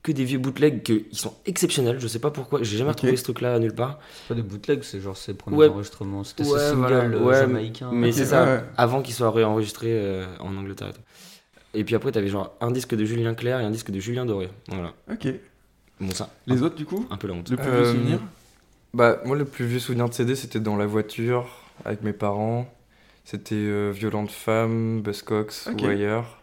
[0.03, 1.99] que des vieux bootlegs que ils sont exceptionnels.
[1.99, 2.61] Je sais pas pourquoi.
[2.63, 3.99] J'ai jamais retrouvé ce truc-là nulle part.
[4.15, 5.67] C'est pas des bootlegs, c'est genre ses premiers Ouais.
[5.67, 6.23] enregistrements.
[6.23, 6.97] C'était Ouais, single voilà.
[7.03, 7.89] euh, Ouais, jamaïcain.
[7.91, 8.63] Mais c'est ça.
[8.77, 10.89] Avant qu'il soit réenregistré euh, en Angleterre.
[10.89, 10.99] Et, tout.
[11.75, 14.25] et puis après, t'avais genre un disque de Julien Clerc et un disque de Julien
[14.25, 14.49] Doré.
[14.69, 14.93] Voilà.
[15.11, 15.27] Ok.
[15.99, 16.31] Bon ça.
[16.47, 17.05] Les autres, du coup?
[17.11, 17.49] Un peu la honte.
[17.51, 18.19] Le plus Euh, vieux souvenir?
[18.93, 22.71] Bah, moi, le plus vieux souvenir de CD, c'était dans la voiture avec mes parents.
[23.23, 25.81] C'était euh, Violente Femme, Buzzcocks Ok.
[25.81, 26.41] ou ailleurs.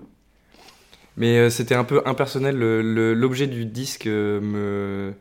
[1.16, 2.56] Mais euh, c'était un peu impersonnel.
[2.58, 5.12] L'objet du disque euh, me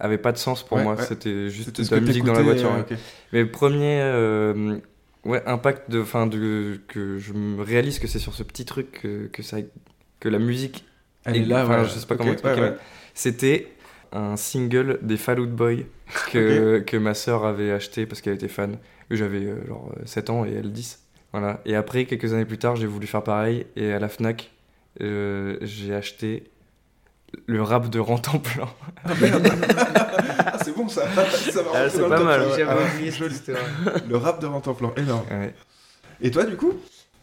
[0.00, 0.96] avait pas de sens pour Ouais, moi.
[0.96, 1.04] ouais.
[1.04, 2.72] C'était juste de la que musique dans la voiture.
[2.72, 2.92] euh, ouais.
[2.92, 2.98] ok.
[3.32, 4.78] Mais le premier euh,
[5.24, 9.02] ouais, impact de, fin, de, que je me réalise que c'est sur ce petit truc
[9.02, 9.58] que, que, ça,
[10.18, 10.84] que la musique
[11.24, 12.72] Elle est là, je sais pas comment expliquer,
[13.14, 13.68] C'était
[14.12, 15.86] un single des Fall Out Boy
[16.30, 18.78] que, que ma sœur avait acheté parce qu'elle était fan.
[19.10, 21.00] J'avais euh, genre euh, 7 ans et elle 10.
[21.32, 21.60] Voilà.
[21.64, 23.66] Et après, quelques années plus tard, j'ai voulu faire pareil.
[23.76, 24.50] Et à la Fnac,
[25.00, 26.44] euh, j'ai acheté
[27.46, 28.68] le rap de Rantanplan.
[29.04, 29.48] Ah, merde.
[30.38, 31.06] Ah, c'est bon ça.
[31.14, 31.24] ça
[31.74, 32.42] Ah, c'est pas mal.
[32.50, 33.12] J'avais Ah, oublié.
[34.08, 35.24] Le rap de Rantanplan, énorme.
[35.30, 35.54] Ouais.
[36.20, 36.72] Et toi, du coup?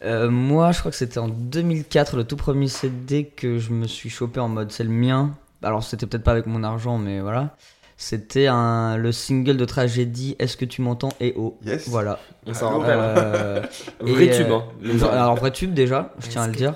[0.02, 3.86] Euh, moi, je crois que c'était en 2004, le tout premier CD que je me
[3.86, 5.36] suis chopé en mode c'est le mien.
[5.62, 7.56] Alors, c'était peut-être pas avec mon argent, mais voilà.
[7.96, 11.58] C'était un, le single de tragédie Est-ce que tu m'entends Et oh.
[11.66, 11.86] Yes.
[11.86, 12.18] Voilà.
[12.46, 12.98] On s'en Allô rappelle.
[13.20, 13.62] Euh,
[14.00, 14.58] Vrai et, tube, euh,
[15.02, 15.08] hein.
[15.12, 16.74] Alors, vrai tube déjà, je tiens à le dire.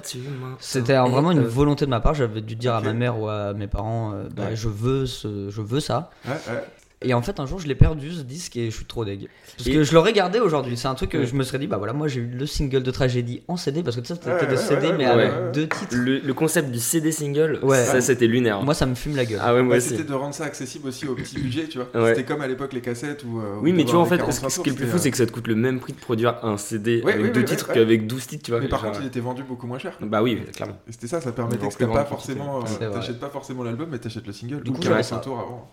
[0.58, 2.12] C'était vraiment une volonté de ma part.
[2.12, 4.56] J'avais dû dire à ma mère ou à mes parents euh, bah, Ouais.
[4.56, 6.10] je, veux ce, je veux ça.
[6.26, 6.64] Ouais, ouais.
[7.04, 9.28] Et en fait, un jour, je l'ai perdu ce disque et je suis trop deg.
[9.56, 10.76] Parce que je l'aurais gardé aujourd'hui.
[10.76, 12.82] C'est un truc que je me serais dit, bah voilà, moi j'ai eu le single
[12.82, 15.68] de Tragédie en CD parce que tu sais, c'était ouais, des CD mais avec deux
[15.68, 15.94] titres.
[15.94, 18.62] Le, concept du CD single, ça c'était lunaire.
[18.62, 19.40] Moi ça me fume la gueule.
[19.42, 22.08] Ah ouais, moi bah, C'était de rendre ça accessible aussi au petit budget, tu vois.
[22.08, 23.40] C'était comme à l'époque les cassettes ou.
[23.40, 25.16] Euh, oui, mais tu vois, en fait, ce qui est le plus fou, c'est que
[25.16, 28.26] ça te coûte le même prix de produire un CD avec deux titres qu'avec 12
[28.26, 28.60] titres, tu vois.
[28.60, 29.98] Mais par contre, il était vendu beaucoup moins cher.
[30.00, 30.76] Bah oui, clairement.
[30.90, 32.60] C'était ça, ça permettait que pas forcément.
[32.80, 34.62] Euh, t'achètes pas forcément l'album, mais t'achètes le single.
[34.62, 35.70] Du coup, j'avais un tour avant.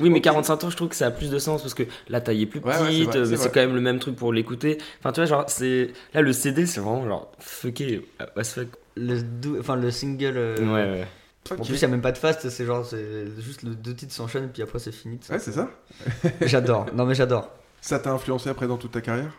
[0.00, 1.84] Oui, mais 45 25 ans, je trouve que ça a plus de sens parce que
[2.08, 4.78] la taille est plus petite, mais c'est quand même le même truc pour l'écouter.
[5.00, 5.90] Enfin, tu vois, genre, c'est.
[6.14, 8.06] Là, le CD, c'est vraiment genre fucké.
[8.20, 8.64] Euh,
[8.96, 10.34] le, enfin, le single.
[10.36, 11.06] Euh, ouais, ouais.
[11.50, 13.94] En plus, il n'y a même pas de fast, c'est genre, c'est juste le deux
[13.94, 15.18] titres s'enchaînent, puis après, c'est fini.
[15.28, 15.70] Ouais, c'est ça.
[16.42, 17.50] j'adore, non mais j'adore.
[17.80, 19.32] Ça t'a influencé après dans toute ta carrière?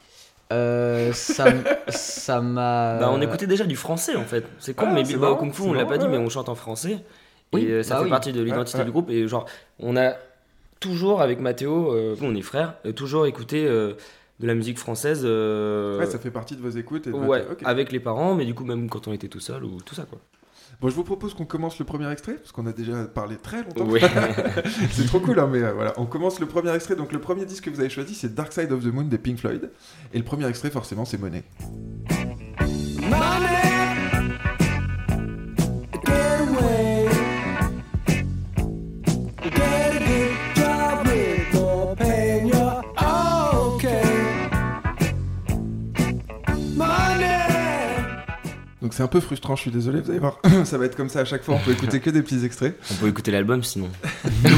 [0.51, 1.45] Euh, ça,
[1.87, 2.97] ça m'a.
[2.99, 4.45] Bah, on écoutait déjà du français en fait.
[4.59, 6.55] C'est con, ah, mais Bilbao Kung Fu, on l'a pas dit, mais on chante en
[6.55, 6.97] français.
[7.53, 8.09] Oui, et euh, ça bah fait oui.
[8.09, 8.85] partie de l'identité ouais.
[8.85, 9.09] du groupe.
[9.09, 9.45] Et genre,
[9.79, 10.13] on a
[10.83, 13.93] toujours, avec Mathéo, euh, on est frères, euh, toujours écouté euh,
[14.39, 15.21] de la musique française.
[15.23, 17.07] euh, Ouais, ça fait partie de vos écoutes.
[17.07, 19.63] Et de ouais, avec les parents, mais du coup, même quand on était tout seul
[19.63, 20.19] ou tout ça quoi.
[20.81, 23.63] Bon, je vous propose qu'on commence le premier extrait, parce qu'on a déjà parlé très
[23.63, 23.87] longtemps.
[24.91, 25.93] C'est trop cool, hein, mais euh, voilà.
[25.97, 26.95] On commence le premier extrait.
[26.97, 29.17] Donc, le premier disque que vous avez choisi, c'est Dark Side of the Moon des
[29.19, 29.69] Pink Floyd.
[30.13, 31.43] Et le premier extrait, forcément, c'est Money.
[48.93, 50.37] Donc, c'est un peu frustrant, je suis désolé, vous allez voir.
[50.65, 52.77] ça va être comme ça à chaque fois, on peut écouter que des petits extraits.
[52.91, 53.89] On peut écouter l'album sinon.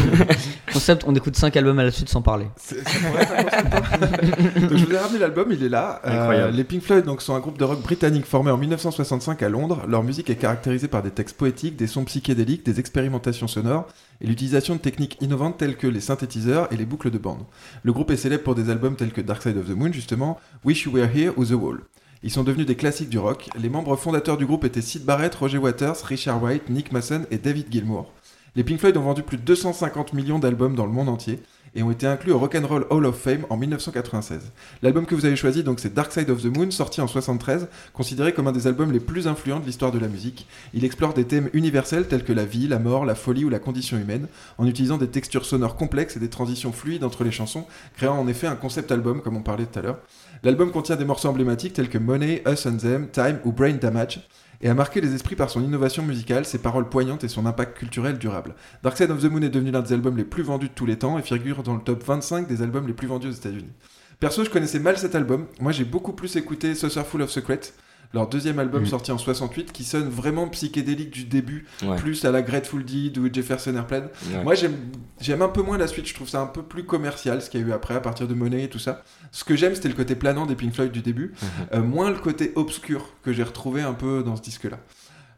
[0.74, 2.48] Concept, on écoute 5 albums à la suite sans parler.
[2.58, 4.60] C'est- ça pourrait être un concept, hein.
[4.67, 6.02] donc, je vous ai ramené l'album, il est là.
[6.06, 6.54] Euh, Incroyable.
[6.54, 9.84] les Pink Floyd donc, sont un groupe de rock britannique formé en 1965 à Londres.
[9.88, 13.88] Leur musique est caractérisée par des textes poétiques, des sons psychédéliques, des expérimentations sonores
[14.19, 17.45] et l'utilisation de techniques innovantes telles que les synthétiseurs et les boucles de bande.
[17.84, 20.41] Le groupe est célèbre pour des albums tels que Dark Side of the Moon, justement,
[20.65, 21.80] Wish You Were Here ou The Wall.
[22.25, 23.49] Ils sont devenus des classiques du rock.
[23.55, 27.38] Les membres fondateurs du groupe étaient Sid Barrett, Roger Waters, Richard White, Nick Mason et
[27.38, 28.11] David Gilmour.
[28.55, 31.39] Les Pink Floyd ont vendu plus de 250 millions d'albums dans le monde entier
[31.75, 34.51] et ont été inclus au Rock'n'Roll Hall of Fame en 1996.
[34.81, 37.67] L'album que vous avez choisi, donc, c'est Dark Side of the Moon, sorti en 73,
[37.93, 40.47] considéré comme un des albums les plus influents de l'histoire de la musique.
[40.73, 43.59] Il explore des thèmes universels tels que la vie, la mort, la folie ou la
[43.59, 47.65] condition humaine, en utilisant des textures sonores complexes et des transitions fluides entre les chansons,
[47.95, 49.99] créant en effet un concept album, comme on parlait tout à l'heure.
[50.43, 54.21] L'album contient des morceaux emblématiques tels que Money, Us and Them, Time ou Brain Damage,
[54.62, 57.78] et a marqué les esprits par son innovation musicale, ses paroles poignantes et son impact
[57.78, 58.56] culturel durable.
[58.84, 60.86] Dark Side of the Moon est devenu l'un des albums les plus vendus de tous
[60.86, 63.74] les temps et figure dans le top 25 des albums les plus vendus aux États-Unis.
[64.20, 65.48] Perso, je connaissais mal cet album.
[65.60, 67.74] Moi, j'ai beaucoup plus écouté Saucerful of Secrets,
[68.13, 68.88] leur deuxième album Mhm.
[68.89, 71.96] sorti en 68, qui sonne vraiment psychédélique du début, Ouais.
[71.98, 74.10] plus à la Grateful Dead ou Jefferson Airplane.
[74.34, 74.44] Ouais.
[74.44, 74.76] Moi, j'aime
[75.20, 76.08] j'aime un peu moins la suite.
[76.08, 78.28] Je trouve ça un peu plus commercial, ce qu'il y a eu après, à partir
[78.28, 79.04] de Money et tout ça.
[79.32, 81.34] Ce que j'aime, c'était le côté planant des Pink Floyd du début,
[81.74, 84.78] euh, moins le côté obscur que j'ai retrouvé un peu dans ce disque-là.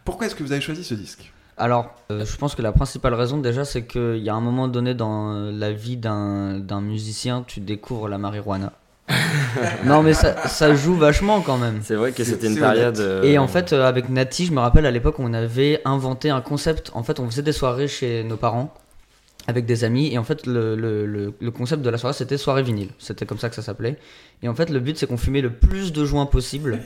[0.05, 1.31] Pourquoi est-ce que vous avez choisi ce disque?
[1.59, 4.67] Alors, euh, je pense que la principale raison déjà, c'est qu'il y a un moment
[4.67, 8.73] donné dans la vie d'un d'un musicien, tu découvres la marijuana.
[9.85, 11.79] non, mais ça, ça joue vachement quand même.
[11.83, 12.99] C'est vrai que c'était une période.
[12.99, 16.29] euh, Et en fait, euh, avec Nati, je me rappelle à l'époque, on avait inventé
[16.29, 16.91] un concept.
[16.93, 18.73] En fait, on faisait des soirées chez nos parents
[19.47, 20.11] avec des amis.
[20.13, 22.89] Et en fait, le, le- le- le concept de la soirée, c'était soirée vinyle.
[22.99, 23.97] C'était comme ça que ça s'appelait.
[24.43, 26.79] Et en fait, le but, c'est qu'on fumait le plus de joints possible.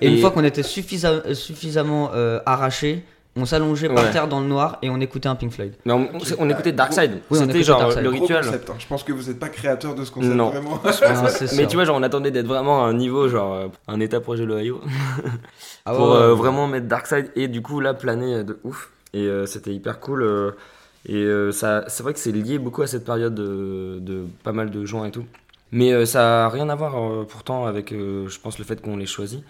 [0.00, 3.04] Et, une fois qu'on était suffisa- suffisamment euh, arraché,
[3.36, 5.72] on s'allongeait par terre dans le noir et on écoutait un Pink Floyd.
[5.84, 7.20] Mais on, on- on écoutait Dark Side.
[7.30, 8.44] Oui, on C'était genre Dark le rituel.
[8.44, 8.74] concept, hein.
[8.78, 10.50] Je pense que vous n'êtes pas créateur de ce concept, Non.
[10.50, 10.80] vraiment.
[10.84, 10.90] Non,
[11.28, 14.00] c'est Mais tu vois, genre, on attendait d'être vraiment à un niveau, genre, euh, un
[14.00, 14.80] état projet l'Ohio,
[15.86, 16.36] Ah pour ouais, euh, ouais.
[16.38, 18.90] vraiment mettre Darkseid et du coup, là, planer euh, de ouf.
[19.14, 20.22] Et euh, c'était hyper cool.
[20.22, 20.52] euh,
[21.08, 24.52] et euh, ça, c'est vrai que c'est lié beaucoup à cette période de, de pas
[24.52, 25.24] mal de gens et tout.
[25.72, 28.80] Mais euh, ça a rien à voir euh, pourtant avec, euh, je pense, le fait
[28.80, 29.42] qu'on les choisit.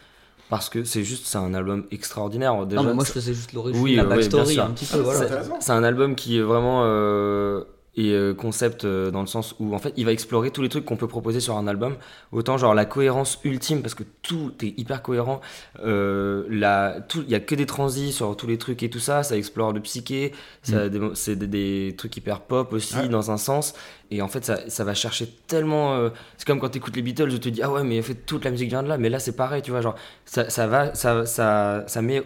[0.53, 2.67] Parce que c'est juste, c'est un album extraordinaire.
[2.67, 4.99] Déjà, Non, mais moi, je faisais juste l'origine, Oui, la oui, backstory, un petit peu.
[4.99, 5.27] Voilà.
[5.61, 7.65] C'est un album qui est vraiment euh,
[7.97, 10.69] est euh, concept euh, dans le sens où en fait il va explorer tous les
[10.71, 11.97] trucs qu'on peut proposer sur un album.
[12.33, 15.41] Autant genre la cohérence ultime parce que tout est hyper cohérent.
[15.85, 18.99] Euh, la, tout, il y a que des transis sur tous les trucs et tout
[18.99, 19.23] ça.
[19.23, 20.33] Ça explore le psyché.
[20.69, 23.09] Des- c'est des, des trucs hyper pop aussi Ouais.
[23.09, 23.75] dans un sens.
[24.11, 25.95] Et en fait ça, ça va chercher tellement.
[25.95, 28.03] euh, c'est comme quand tu écoutes les Beatles, tu te dis ah ouais mais en
[28.03, 28.97] fait toute la musique vient de là.
[28.99, 32.23] Mais là c'est pareil, tu vois genre ça, ça va, ça, ça, ça met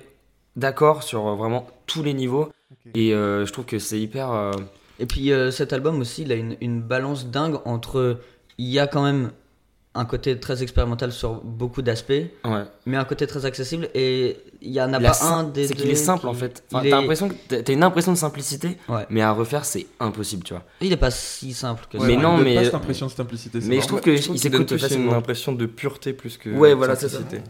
[0.55, 2.51] d'accord sur vraiment tous les niveaux.
[2.95, 4.31] Et euh, je trouve que c'est hyper.
[4.99, 8.19] Et puis euh, cet album aussi, il a une, une balance dingue entre.
[8.59, 9.31] Il y a quand même
[9.95, 12.65] un côté très expérimental sur beaucoup d'aspects, ouais.
[12.85, 13.89] mais un côté très accessible.
[13.95, 16.65] Et il y en a La pas un des C'est qu'il est simple en fait.
[16.71, 19.07] est- T'as l'impression que une impression de simplicité, Ouais.
[19.09, 20.65] mais à refaire c'est impossible, tu vois.
[20.83, 22.21] Il est pas si simple que Mais ça.
[22.21, 23.61] non, il donne mais- pas cette impression de simplicité.
[23.61, 26.71] c'est mais je trouve que il s'écoute plus une impression de pureté plus que Ouais,
[26.71, 27.19] de voilà, c'est ça.
[27.19, 27.43] simplicité.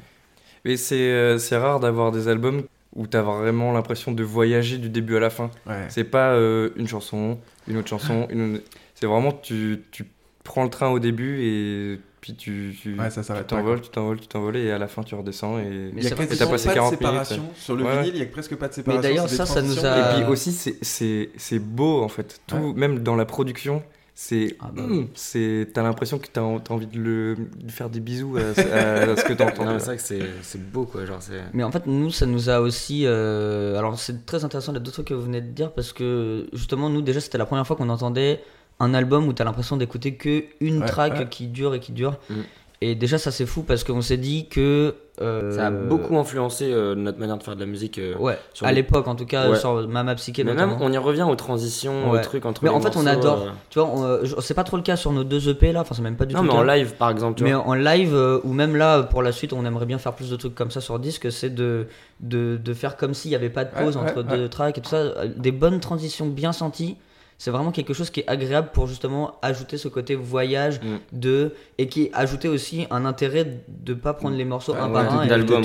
[0.64, 2.62] Mais c'est euh, c'est rare d'avoir des albums
[2.96, 5.50] où t'as vraiment l'impression de voyager du début à la fin.
[5.66, 5.86] Ouais.
[5.88, 8.60] C'est pas euh, une chanson, une autre chanson, une...
[8.94, 10.04] c'est vraiment tu, tu
[10.44, 14.26] prends le train au début et puis tu, tu Ouais, ça t'envoles, tu t'envoles, tu
[14.28, 17.48] t'envoles et à la fin tu redesends et t'as passé pas 40 de minutes, séparation.
[17.56, 17.98] Sur le Ouais.
[17.98, 19.02] vinyle, il y a presque pas de séparation.
[19.02, 22.40] d'ailleurs, ça, ça nous a- Et puis aussi, c'est- c'est c'est beau en fait.
[22.46, 22.72] Tout, Ouais.
[22.74, 23.82] Même dans la production,
[24.18, 24.56] c'est.
[24.60, 28.00] Ah bah hum, c'est T'as l'impression que t'as as envie de, le, de faire des
[28.00, 29.72] bisous à, à- à ce que t'as Non, entendu.
[29.74, 31.04] mais c'est vrai que c'est c'est beau quoi.
[31.04, 31.42] Genre, c'est.
[31.52, 33.02] Mais en fait, nous, ça nous a aussi.
[33.04, 36.48] euh, Alors, c'est très intéressant les deux trucs que vous venez de dire parce que
[36.54, 38.40] justement, nous, déjà, c'était la première fois qu'on entendait
[38.80, 41.28] un album où t'as l'impression d'écouter que une Ouais, track ouais.
[41.28, 42.18] qui dure et qui dure.
[42.30, 42.34] Mm.
[42.82, 44.94] Et déjà, ça c'est fou parce qu'on s'est dit que.
[45.22, 47.96] euh, Ça a beaucoup influencé euh, notre manière de faire de la musique.
[47.98, 49.56] euh, Ouais, sur à l'époque en tout cas, Ouais.
[49.58, 50.74] sur Mama Psyché Mais notamment.
[50.74, 52.18] même, on y revient aux transitions, Ouais.
[52.18, 53.44] aux trucs entre Mais les en fait, on adore.
[53.46, 53.50] euh.
[53.70, 56.02] Tu vois, euh, c'est pas trop le cas sur nos deux EP là, enfin, c'est
[56.02, 57.66] même pas du Non, tout mais le en live par exemple, tu Mais vois.
[57.66, 60.36] en live, euh, ou même là, pour la suite, on aimerait bien faire plus de
[60.36, 61.86] trucs comme ça sur disque, c'est de,
[62.20, 64.36] de, de faire comme s'il n'y avait pas de pause Ouais, entre ouais.
[64.36, 65.26] deux tracks et tout ça.
[65.26, 66.96] Des bonnes transitions bien senties.
[67.38, 70.96] C'est vraiment quelque chose qui est agréable pour justement ajouter ce côté voyage Mm.
[71.12, 75.18] de et qui ajoutait aussi un intérêt de pas prendre les morceaux un ouais, par
[75.20, 75.62] un et, d'album,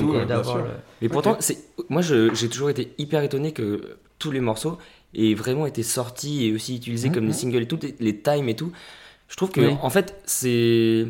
[1.01, 1.57] Mais pourtant, c'est
[1.89, 4.77] moi j'ai toujours été hyper étonné que tous les morceaux
[5.15, 7.15] aient vraiment été sortis et aussi utilisés Mhm.
[7.15, 8.71] comme des singles et tout, les- les times et tout.
[9.29, 9.75] Je trouve que Oui.
[9.81, 11.07] en fait c'est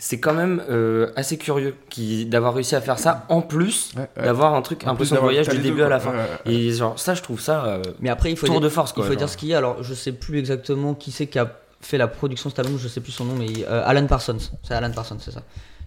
[0.00, 4.08] c'est quand même euh, assez curieux qui d'avoir réussi à faire ça en plus Ouais,
[4.16, 4.22] ouais.
[4.24, 6.10] d'avoir un truc impression de d'avoir- voyage du deux, début à la fin.
[6.12, 6.52] Ouais, ouais, ouais.
[6.54, 8.92] Et genre ça je trouve ça euh, Mais après, il faut tour dire, de force
[8.92, 9.02] quoi.
[9.02, 9.18] il faut genre.
[9.18, 9.58] dire ce qu'il y a.
[9.58, 12.78] Alors, je sais plus exactement qui c'est qui a fait la production de cet album,
[12.78, 14.38] je sais plus son nom, mais euh, Alan Parsons.
[14.62, 15.42] C'est Alan Parsons, c'est ça.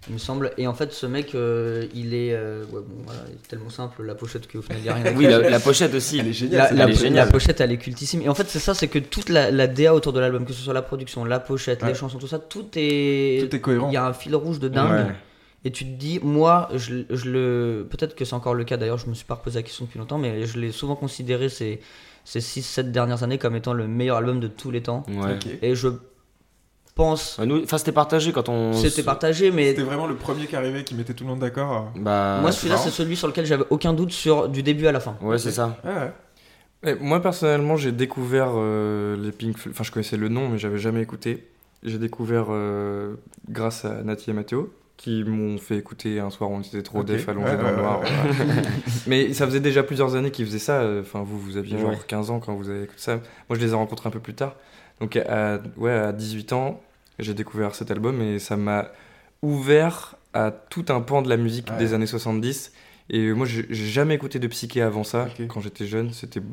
[0.08, 0.50] Il me semble.
[0.58, 2.32] Et en fait, ce mec, euh, il est.
[2.34, 4.94] euh, ouais, bon, voilà, il est tellement simple, la pochette qu'au final, il n'y a
[4.94, 6.18] rien à Oui, la, la pochette aussi.
[6.18, 6.58] Elle est géniale.
[6.58, 7.06] La, cette la- elle est pochette.
[7.08, 7.26] géniale.
[7.26, 8.22] la pochette, elle est cultissime.
[8.22, 10.52] Et en fait, c'est ça, c'est que toute la, la DA autour de l'album, que
[10.52, 11.88] ce soit la production, la pochette, Ouais.
[11.90, 13.48] les chansons, tout ça, tout est.
[13.48, 13.88] Tout est cohérent.
[13.90, 15.06] Il y a un fil rouge de dingue.
[15.08, 15.14] Ouais.
[15.64, 17.86] Et tu te dis, moi, je, je le.
[17.88, 20.00] Peut-être que c'est encore le cas d'ailleurs, je me suis pas reposé la question depuis
[20.00, 21.80] longtemps, mais je l'ai souvent considéré ces,
[22.24, 25.04] ces 6-7 dernières années comme étant le meilleur album de tous les temps.
[25.08, 25.38] Ouais.
[25.62, 25.88] Et je
[26.94, 27.38] pense.
[27.38, 28.72] Enfin, c'était partagé quand on.
[28.72, 29.70] C'était partagé, mais.
[29.70, 31.92] C'était vraiment le premier qui arrivait qui mettait tout le monde d'accord.
[31.96, 35.00] Bah, Moi, celui-là, c'est celui sur lequel j'avais aucun doute sur du début à la
[35.00, 35.16] fin.
[35.22, 35.78] Ouais, c'est ça.
[35.84, 36.12] Ouais.
[37.00, 39.74] Moi personnellement, j'ai découvert euh, les Pink Floyd.
[39.74, 41.48] Enfin, je connaissais le nom, mais j'avais jamais écouté.
[41.84, 43.14] J'ai découvert euh,
[43.48, 47.00] grâce à Nati et Mathéo, qui m'ont fait écouter un soir où on était trop
[47.00, 47.06] Ok.
[47.06, 48.00] def Ouais, dans le noir.
[48.02, 48.62] voilà.
[49.08, 50.84] mais ça faisait déjà plusieurs années qu'ils faisaient ça.
[51.00, 51.98] Enfin, vous, vous aviez genre Ouais.
[52.06, 53.16] 15 ans quand vous avez écouté ça.
[53.48, 54.54] Moi, je les ai rencontrés un peu plus tard.
[55.00, 56.80] Donc, à, ouais, à 18 ans,
[57.18, 58.88] j'ai découvert cet album et ça m'a
[59.42, 61.78] ouvert à tout un pan de la musique Ouais.
[61.78, 62.72] des années 70.
[63.10, 65.26] Et moi, j'ai jamais écouté de psyché avant ça.
[65.48, 66.46] Quand j'étais jeune, c'était de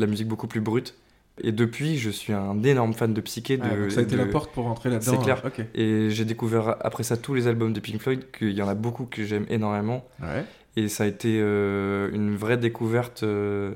[0.00, 0.94] la musique beaucoup plus brute.
[1.40, 3.56] Et depuis, je suis un énorme fan de psyché.
[3.56, 5.12] De, donc ça a été de- la porte pour rentrer là-dedans.
[5.18, 5.42] C'est clair.
[5.44, 5.64] Ok.
[5.74, 8.74] Et j'ai découvert après ça tous les albums de Pink Floyd, qu'il y en a
[8.74, 10.06] beaucoup que j'aime énormément.
[10.20, 10.44] Ouais.
[10.76, 13.72] Et ça a été euh, une vraie découverte euh,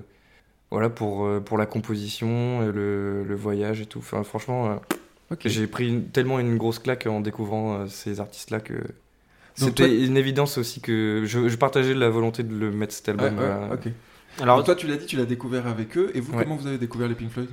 [0.71, 3.99] voilà, pour, euh, pour la composition, et le, le voyage et tout.
[4.01, 4.75] Enfin, franchement, euh,
[5.47, 8.75] j'ai pris une- tellement une grosse claque en découvrant ces artistes-là que
[9.55, 13.09] c'était toi- une évidence aussi que je, je partageais la volonté de le mettre cet
[13.09, 13.39] album.
[13.39, 13.77] ouais.
[14.41, 16.11] Alors, Donc toi, tu l'as dit, tu l'as découvert avec eux.
[16.15, 16.45] Et vous, Ouais.
[16.45, 17.49] comment vous avez découvert les Pink Floyd?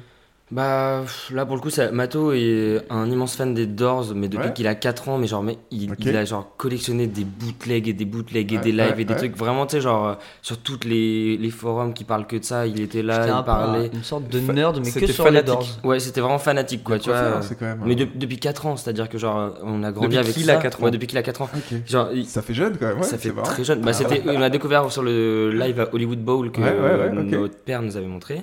[0.53, 4.47] Bah là pour le coup ça, Mato est un immense fan des Doors mais depuis
[4.47, 4.53] Ouais.
[4.53, 7.93] qu'il a 4 ans mais genre mais il, il a genre collectionné des bootlegs et
[7.93, 9.17] des bootlegs et Ouais, des lives ouais, et des ouais.
[9.19, 10.13] trucs vraiment tu sais genre euh,
[10.43, 13.89] sur toutes les, les forums qui parlent que de ça il était là il parlait
[13.93, 15.47] une sorte de nerd, mais que c'était sur les fanatique.
[15.55, 15.67] Doors.
[15.85, 17.79] ouais c'était vraiment fanatique quoi tu vois Quoi quand même.
[17.85, 20.09] mais euh, de- depuis 4 ans c'est à dire que genre euh, on a grandi
[20.09, 20.85] Depuis avec qu'il ça a 4 ans.
[20.85, 21.49] ouais depuis qu'il a 4 ans
[21.87, 22.97] genre il- Ça fait jeune quand même.
[22.97, 23.47] Ouais, ça fait marrant.
[23.47, 23.81] très jeune.
[23.81, 27.17] Bah, c'était, on a découvert sur le live à Hollywood Bowl que Ouais, ouais, ouais,
[27.17, 27.31] ok.
[27.41, 28.41] notre père nous avait montré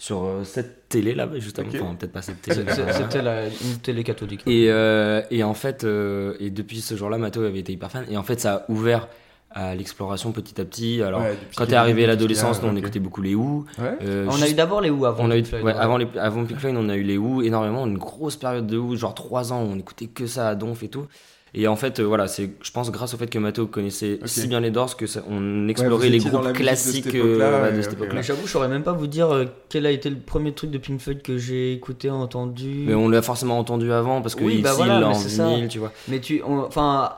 [0.00, 1.68] sur euh, cette télé là, justement.
[1.68, 1.76] Ok.
[1.78, 2.64] Enfin, peut-être pas cette télé.
[2.72, 4.40] C'était une télé catholique.
[4.46, 8.06] Et, euh, et en fait, euh, et depuis ce jour-là, Mato avait été hyper fan.
[8.10, 9.08] Et en fait, ça a ouvert
[9.50, 11.02] à l'exploration petit à petit.
[11.02, 13.66] Alors, Ouais, quand t'es arrivé à l'adolescence, on écoutait beaucoup les Who.
[13.78, 13.98] Ouais.
[14.02, 15.24] Euh, On a eu d'abord les Who avant.
[15.24, 15.78] on a eu, Pink Floyd, ouais, ouais.
[15.78, 18.78] avant, les, avant Pink Floyd, on a eu les Who énormément, une grosse période de
[18.78, 21.06] Who, genre 3 ans, où on écoutait que ça à donf et tout.
[21.54, 24.46] Et en fait, euh, voilà, c'est, je pense, grâce au fait que Mato connaissait si
[24.46, 27.44] bien les Doors que ça- on explorait les groupes la musique de cette classiques époque-là,
[27.46, 27.82] euh.
[28.14, 30.70] Mais j'avoue, je saurais même pas vous dire euh, quel a été le premier truc
[30.70, 32.84] de Pink Floyd que j'ai écouté, entendu.
[32.86, 35.68] Mais on l'a forcément entendu avant parce que Oui, ici, bah voilà, il en vinyle,
[35.68, 35.92] tu vois.
[36.08, 37.12] Mais tu, enfin,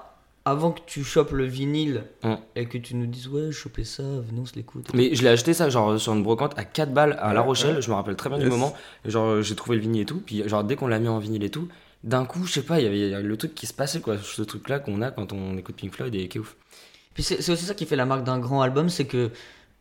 [0.44, 2.36] avant que tu chopes le vinyle Hum.
[2.56, 4.88] et que tu nous dises ouais, je chopais ça, venez on se l'écoute.
[4.94, 7.76] Mais je l'ai acheté ça genre sur une brocante à 4 balles à La Rochelle,
[7.76, 7.82] ouais.
[7.82, 8.74] je me rappelle très bien du moment.
[9.04, 11.44] Genre j'ai trouvé le vinyle et tout, puis genre dès qu'on l'a mis en vinyle
[11.44, 11.68] et tout,
[12.04, 14.42] d'un coup, je sais pas, il y avait le truc qui se passait quoi, ce
[14.42, 16.56] truc là qu'on a quand on écoute Pink Floyd et qui est ouf.
[17.14, 19.30] Puis c'est aussi ça qui fait la marque d'un grand album, c'est que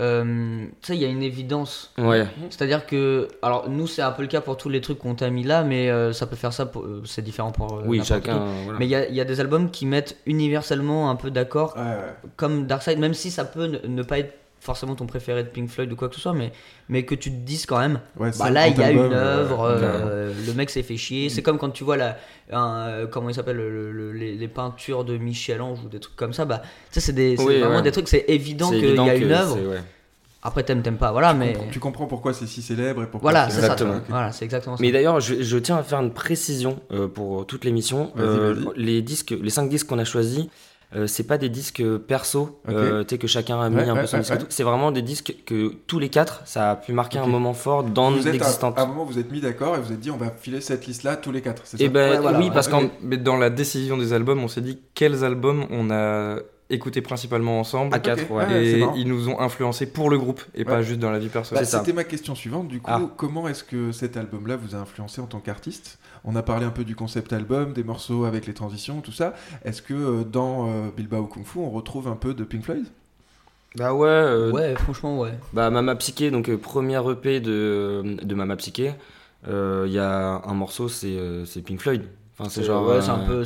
[0.02, 1.94] euh, tu sais, il y a une évidence.
[2.00, 2.26] Ouais.
[2.50, 5.30] C'est-à-dire que, alors nous c'est un peu le cas pour tous les trucs qu'on t'a
[5.30, 8.02] mis là, mais euh, ça peut faire ça, pour- euh, c'est différent pour euh, Oui,
[8.04, 8.80] chacun voilà.
[8.80, 11.76] Mais il y a, il y a des albums qui mettent universellement un peu d'accord,
[11.78, 12.30] Ouais, ouais.
[12.36, 15.50] comme Dark Side, même si ça peut ne, ne pas être forcément ton préféré de
[15.50, 16.54] Pink Floyd ou quoi que ce soit, mais,
[16.88, 19.14] mais que tu te dises quand même, Ouais, bah là il y a album, une
[19.14, 19.80] euh, œuvre, ouais.
[19.84, 21.30] euh, le mec s'est fait chier.
[21.30, 22.16] C'est comme quand tu vois la,
[22.52, 26.16] un, euh, comment il s'appelle, le- le- les, les peintures de Michel-Ange ou des trucs
[26.16, 27.82] comme ça, bah c'est Oui, vraiment ouais.
[27.82, 29.58] des trucs, c'est évident qu'il y a une œuvre.
[29.60, 29.82] ouais.
[30.44, 31.54] Après, t'aimes, t'aimes pas, voilà, Tu mais.
[31.54, 33.58] comprends- Tu comprends pourquoi c'est si célèbre et pourquoi Voilà, c'est.
[33.60, 33.98] Exactement.
[33.98, 34.04] Ok.
[34.10, 34.82] Voilà, c'est exactement ça.
[34.82, 38.12] Mais d'ailleurs, je, je tiens à faire une précision euh, pour toute l'émission.
[38.18, 40.46] Euh, les disques, les cinq disques qu'on a choisis,
[40.96, 42.74] euh, c'est pas des disques perso, Ok.
[42.74, 44.42] euh, tu sais que chacun a mis Ouais, un ouais, peu son ouais, disque.
[44.50, 47.84] C'est vraiment des disques que tous les quatre, ça a pu marquer un moment fort
[47.84, 48.78] dans Vous êtes l'existence.
[48.78, 50.60] à, à un moment, vous êtes mis d'accord et vous êtes dit, on va filer
[50.62, 51.62] cette liste-là tous les quatre.
[51.66, 51.84] C'est ça?
[51.84, 54.62] Et ben Ouais, voilà, oui, parce qu'en mais dans la décision des albums, on s'est
[54.62, 56.38] dit quels albums on a
[56.70, 57.94] écouté principalement ensemble.
[57.94, 58.46] à quatre, ouais.
[58.46, 61.20] Ouais, c'est et ils nous ont influencés pour le groupe et pas juste dans la
[61.20, 61.66] vie Bah, personnelle.
[61.66, 62.70] C'était ma question suivante.
[62.70, 63.02] Du coup, Ah.
[63.18, 66.00] comment est-ce que cet album-là vous a influencé en tant qu'artiste?
[66.24, 69.34] On a parlé un peu du concept album, des morceaux avec les transitions, tout ça.
[69.66, 72.86] Est-ce que euh, dans euh, Bilbao Kung Fu, on retrouve un peu de Pink Floyd?
[73.76, 75.32] Bah ouais, euh, Ouais, franchement, ouais.
[75.54, 78.94] bah Mama Psyché, donc euh, première EP de, de Mama Psyché,
[79.48, 82.04] euh, il y a un morceau, c'est euh, c'est Pink Floyd.
[82.38, 82.86] Enfin, c'est genre.
[82.88, 83.44] Ouais, c'est un peu.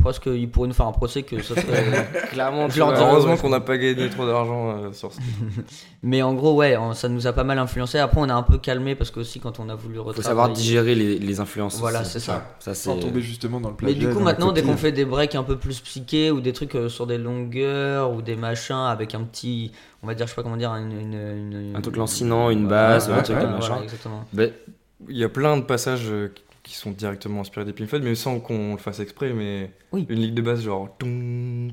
[0.00, 0.26] C'est presque.
[0.26, 2.08] Ils pourraient nous faire un procès que ça serait.
[2.32, 5.18] Clairement, Je Heureusement qu'on n'a pas gagné trop d'argent euh, sur ce.
[6.02, 7.98] Mais en gros, ouais, on- ça nous a pas mal influencé.
[7.98, 10.26] Après, on a un peu calmé parce que aussi, quand on a voulu faut retravailler.
[10.28, 11.78] savoir digérer les, les influences.
[11.78, 12.54] Voilà, c'est ça.
[12.60, 12.88] Ça, c'est.
[12.88, 14.08] Sans tomber justement dans le Mais plagiat.
[14.08, 16.74] du coup, maintenant, dès qu'on fait des breaks un peu plus psychés ou des trucs
[16.76, 20.36] euh, sur des longueurs ou des machins avec un petit, on va dire, je sais
[20.36, 23.36] pas comment dire, une, une- une- Un truc lancinant, une basse, Ouais, un ouais, truc
[23.36, 23.82] ouais, Voilà, machin.
[23.82, 24.24] exactement.
[24.32, 24.44] Bah,
[25.08, 26.32] Il y a plein de passages euh,
[26.70, 29.32] qui sont directement inspirés des Pink Floyd, mais sans qu'on le fasse exprès.
[29.32, 30.06] Mais Oui.
[30.08, 30.96] une ligne de basse genre.
[31.02, 31.68] Oui,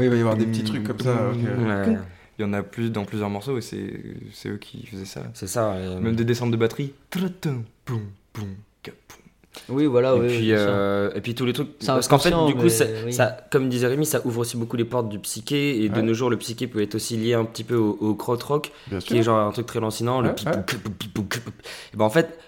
[0.00, 1.96] il va y avoir des petits trucs comme ça, ouais,
[2.38, 4.00] Il y en a plus dans plusieurs morceaux et c'est
[4.32, 5.22] c'est eux qui faisaient ça.
[5.34, 5.74] c'est ça.
[6.00, 6.92] Même des descentes de batterie.
[9.70, 10.26] Oui, voilà, et, oui.
[10.36, 11.78] puis, euh, et puis tous les trucs.
[11.78, 13.12] Parce qu'en fait, du coup, ça, oui.
[13.12, 15.82] ça- comme disait Rémi, ça ouvre aussi beaucoup les portes du psyché.
[15.82, 18.14] Et de nos jours, le psyché peut être aussi lié un petit peu au, au
[18.14, 20.20] Bien qui est genre un truc très lancinant.
[20.20, 20.34] Le Ouais.
[21.92, 22.38] Et ben en fait,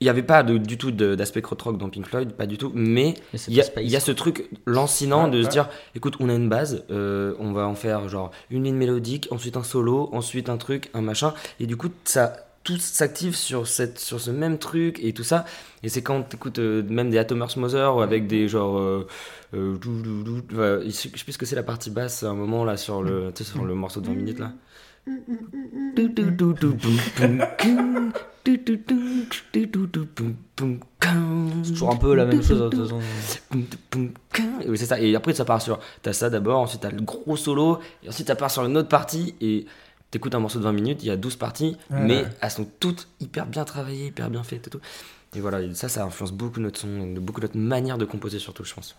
[0.00, 2.58] il n'y avait pas de- du tout de- d'aspect krautrock dans Pink Floyd, pas du
[2.58, 2.70] tout.
[2.74, 3.14] Mais
[3.48, 6.48] il y, a- y ce truc lancinant Ouais, de se dire écoute, on a une
[6.48, 10.56] base, euh, on va en faire genre une ligne mélodique, ensuite un solo, ensuite un
[10.58, 11.32] truc, un machin.
[11.60, 12.32] Et du coup, ça
[12.64, 15.44] tout s'active sur, cette, sur ce même truc et tout ça.
[15.84, 18.78] Et c'est quand tu écoutes même des Atomers Mother ou avec des genre.
[18.78, 19.06] Euh,
[19.54, 19.76] euh,
[20.84, 23.30] je sais plus ce que c'est la partie basse à un moment là sur le,
[23.40, 24.52] sur le morceau de 20 minutes là.
[31.64, 32.70] C'est toujours un peu la même chose.
[34.66, 35.00] oui, c'est ça.
[35.00, 35.78] Et après, ça part sur.
[36.02, 38.88] T'as ça d'abord, ensuite t'as le gros solo, et ensuite ça part sur une autre
[38.88, 39.34] partie.
[39.40, 39.66] Et
[40.10, 42.28] t'écoutes un morceau de 20 minutes, il y a 12 parties, Ouais, mais ouais.
[42.40, 44.80] elles sont toutes hyper bien travaillées, hyper bien faites et tout.
[45.34, 48.64] Et voilà, et ça, ça influence beaucoup notre son, beaucoup notre manière de composer, surtout,
[48.64, 48.94] je pense.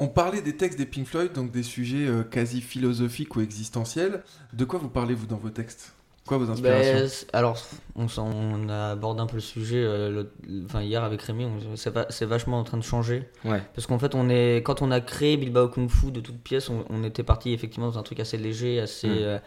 [0.00, 4.22] On parlait des textes des Pink Floyd, donc des sujets euh, quasi philosophiques ou existentiels.
[4.52, 5.92] De quoi vous parlez-vous dans vos textes?
[6.26, 6.92] Quoi vos inspirations?
[6.94, 7.58] Ben, c'est- alors,
[7.96, 10.24] on, s'en- on a abordé un peu le sujet euh,
[10.66, 13.28] enfin, hier avec Rémi, on- c'est va- c'est vachement en train de changer.
[13.44, 13.60] Ouais.
[13.74, 16.68] Parce qu'en fait, on est, quand on a créé Bilbao Kung Fu de toutes pièces,
[16.70, 19.12] on, on était parti effectivement dans un truc assez léger, assez Mm.
[19.18, 19.38] euh,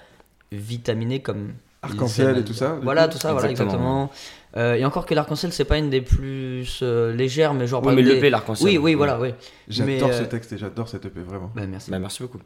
[0.52, 1.54] vitaminé comme.
[1.86, 4.10] Arc-en-ciel et tout ça, Voilà, coup tout ça, voilà, Exactement.
[4.10, 4.12] exactement.
[4.58, 7.86] Euh, et encore que l'arc-en-ciel, c'est pas une des plus euh, légères, mais genre.
[7.86, 8.70] Oui, mais l'EP, l'arc-en-ciel.
[8.70, 9.34] Oui, oui, voilà, oui.
[9.68, 11.52] J'adore ce euh, texte et j'adore cette EP, vraiment.
[11.54, 11.92] Bah, merci.
[11.92, 12.40] Bah, merci beaucoup.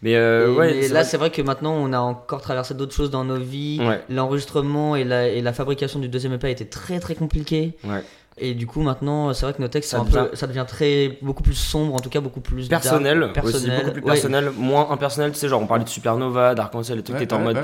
[0.00, 2.40] Mais, euh, Et- ouais, mais c'est là, vrai c'est vrai que maintenant, on a encore
[2.40, 3.78] traversé d'autres choses dans nos vies.
[3.86, 4.00] Ouais.
[4.08, 7.76] L'enregistrement et la, et la fabrication du deuxième EP a été très très compliqué.
[7.84, 8.02] Ouais.
[8.38, 11.18] Et du coup, maintenant, c'est vrai que nos textes, Ça peu- devient- ça devient très,
[11.20, 13.80] beaucoup plus sombre, en tout cas beaucoup plus dark, personnel, aussi, personnel.
[13.80, 14.12] beaucoup plus Ouais.
[14.12, 15.32] personnel, moins impersonnel.
[15.32, 17.58] Tu sais, genre, on parlait de Supernova, d'Arc-en-Ciel, et tout, Ouais, t'es en ouais, mode.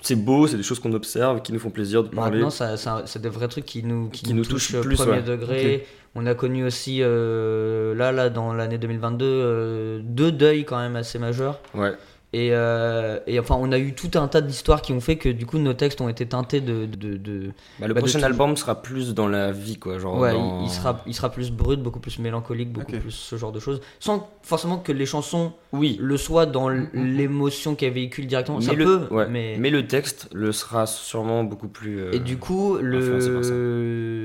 [0.00, 2.36] C'est beau, c'est des choses qu'on observe, qui nous font plaisir de parler.
[2.36, 4.76] Maintenant, ça, ça- c'est des vrais trucs qui nous, qui Qui nous nous touchent touchent
[4.76, 5.22] au plus, premier ouais.
[5.22, 5.86] degré.
[6.14, 10.96] On a connu aussi, euh, là, là, dans l'année 2022, euh, deux deuils quand même
[10.96, 11.60] assez majeurs.
[11.74, 11.92] Ouais.
[12.34, 15.30] Et, euh, et enfin, on a eu tout un tas d'histoires qui ont fait que
[15.30, 16.84] du coup, nos textes ont été teintés de.
[16.84, 18.26] de, de- Bah, le Bah, de prochain tout.
[18.26, 19.98] album sera plus dans la vie, quoi.
[19.98, 23.12] Genre Ouais, dans- il, il sera, il sera plus brut, beaucoup plus mélancolique, beaucoup plus
[23.12, 23.80] ce genre de choses.
[23.98, 28.60] Sans forcément que les chansons Oui, le soient dans l- l'émotion qu'elles véhiculent directement.
[28.60, 29.26] Ça mais, le, peut, ouais.
[29.30, 29.56] mais.
[29.58, 31.98] mais le texte le sera sûrement beaucoup plus.
[31.98, 32.82] euh, Et du coup, ça.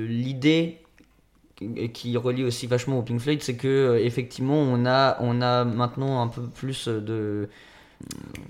[0.09, 0.79] l'idée
[1.55, 5.41] qui- qui relie aussi vachement au Pink Floyd, c'est que euh, effectivement, on a, on
[5.41, 7.47] a maintenant un peu plus de.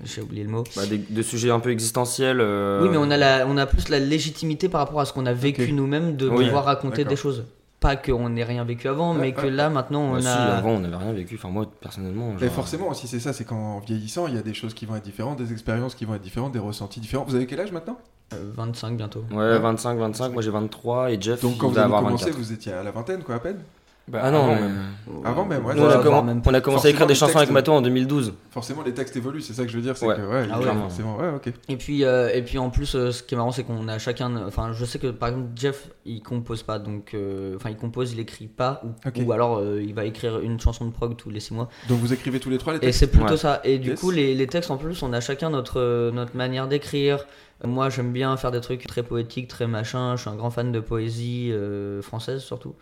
[0.04, 0.64] J'ai oublié le mot.
[0.76, 2.40] bah, des, des sujets un peu existentiels.
[2.42, 5.14] euh, Oui, mais on a, la, on a plus la légitimité par rapport à ce
[5.14, 6.46] qu'on a vécu nous-mêmes de Oui.
[6.46, 7.46] pouvoir raconter des choses.
[7.80, 10.56] Pas qu'on n'ait rien vécu avant, Ouais, mais que là maintenant on Bah, si, a.
[10.58, 11.36] avant, on n'avait rien vécu.
[11.36, 12.34] Enfin, moi, personnellement.
[12.40, 14.86] Mais genre, forcément aussi c'est ça, c'est qu'en vieillissant, il y a des choses qui
[14.86, 17.26] vont être différentes, des expériences qui vont être différentes, des ressentis différents.
[17.26, 17.98] Vous avez quel âge maintenant?
[18.34, 19.26] Euh, 25 bientôt.
[19.32, 20.32] Ouais, 25, 25.
[20.32, 22.38] Moi, j'ai 23 et Jeff, Donc il quand vous avez avoir commencé, 24.
[22.42, 23.60] vous étiez à la vingtaine quoi à peine
[24.06, 24.78] Bah, Ah non, avant mais- même.
[25.24, 25.76] Avant même, ouais.
[25.76, 27.52] Nous, on, a même on a commencé à écrire des chansons avec.
[27.52, 28.34] Mato en 2012.
[28.52, 29.96] Forcément, les textes évoluent, c'est ça que je veux dire.
[29.96, 30.16] C'est Ouais.
[30.16, 30.74] que, ouais, Ah il- ouais.
[30.74, 31.54] forcément, ouais, ok.
[31.70, 33.98] Et puis, euh, et puis en plus, euh, ce qui est marrant, c'est qu'on a
[34.00, 34.46] chacun.
[34.46, 36.80] Enfin, je sais que par exemple, Jeff, il compose pas.
[36.80, 38.82] Donc, euh, enfin, il compose, il écrit pas.
[39.26, 41.70] Ou, alors, euh, il va écrire une chanson de prog tous les 6 mois.
[41.88, 43.38] Donc vous écrivez tous les trois les Et textes c'est plutôt Ouais.
[43.38, 43.62] ça.
[43.64, 44.00] Et du Yes.
[44.02, 47.26] coup, les, les textes en plus, on a chacun notre, notre manière d'écrire.
[47.66, 50.16] Moi, j'aime bien faire des trucs très poétiques, très machin.
[50.16, 52.76] Je suis un grand fan de poésie euh, française surtout,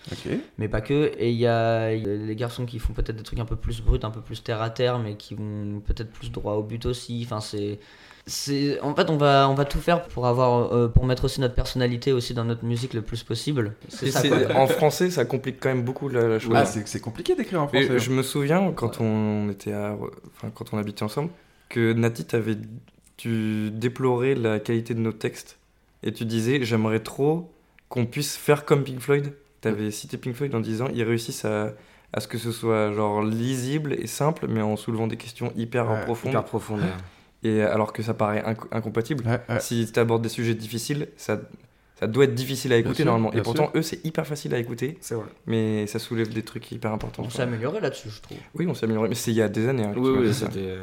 [0.57, 1.11] mais pas que.
[1.19, 3.99] Et il y a, les garçons qui font peut-être des trucs un peu plus bruts,
[4.01, 7.21] un peu plus terre à terre, mais qui vont peut-être plus droit au but aussi.
[7.25, 7.79] Enfin, c'est.
[8.27, 11.41] C'est, en fait, on va, on va tout faire pour avoir, euh, pour mettre aussi
[11.41, 13.73] notre personnalité aussi dans notre musique le plus possible.
[13.89, 14.21] C'est ça.
[14.55, 16.53] en français, ça complique quand même beaucoup la, la chose.
[16.55, 17.97] Ah, c'est compliqué d'écrire en Et français.
[17.99, 19.97] je me souviens quand on était à,
[20.35, 21.31] enfin quand on habitait ensemble,
[21.67, 22.57] que Nati t'avait,
[23.21, 25.59] tu déplorais la qualité de nos textes
[26.03, 27.51] et tu disais j'aimerais trop
[27.89, 29.33] qu'on puisse faire comme Pink Floyd.
[29.61, 31.73] T'avais cité Pink Floyd en disant ils réussissent à,
[32.13, 35.87] à ce que ce soit genre lisible et simple, mais en soulevant des questions hyper
[35.91, 36.31] Ouais, profondes.
[36.31, 36.97] Hyper.
[37.43, 39.23] Et alors que ça paraît inco- incompatible.
[39.27, 39.59] Ouais, ouais.
[39.59, 41.39] Si tu abordes des sujets difficiles, ça,
[41.99, 43.29] ça doit être difficile à écouter sûr, normalement.
[43.29, 45.25] bien Et pourtant, eux, c'est hyper facile à écouter, C'est vrai.
[45.47, 47.23] mais ça soulève des trucs hyper importants.
[47.25, 48.37] On s'est amélioré là-dessus, je trouve.
[48.55, 49.83] Oui, on s'est amélioré, mais c'est il y a des années.
[49.83, 50.77] hein, Oui, tu oui, c'était.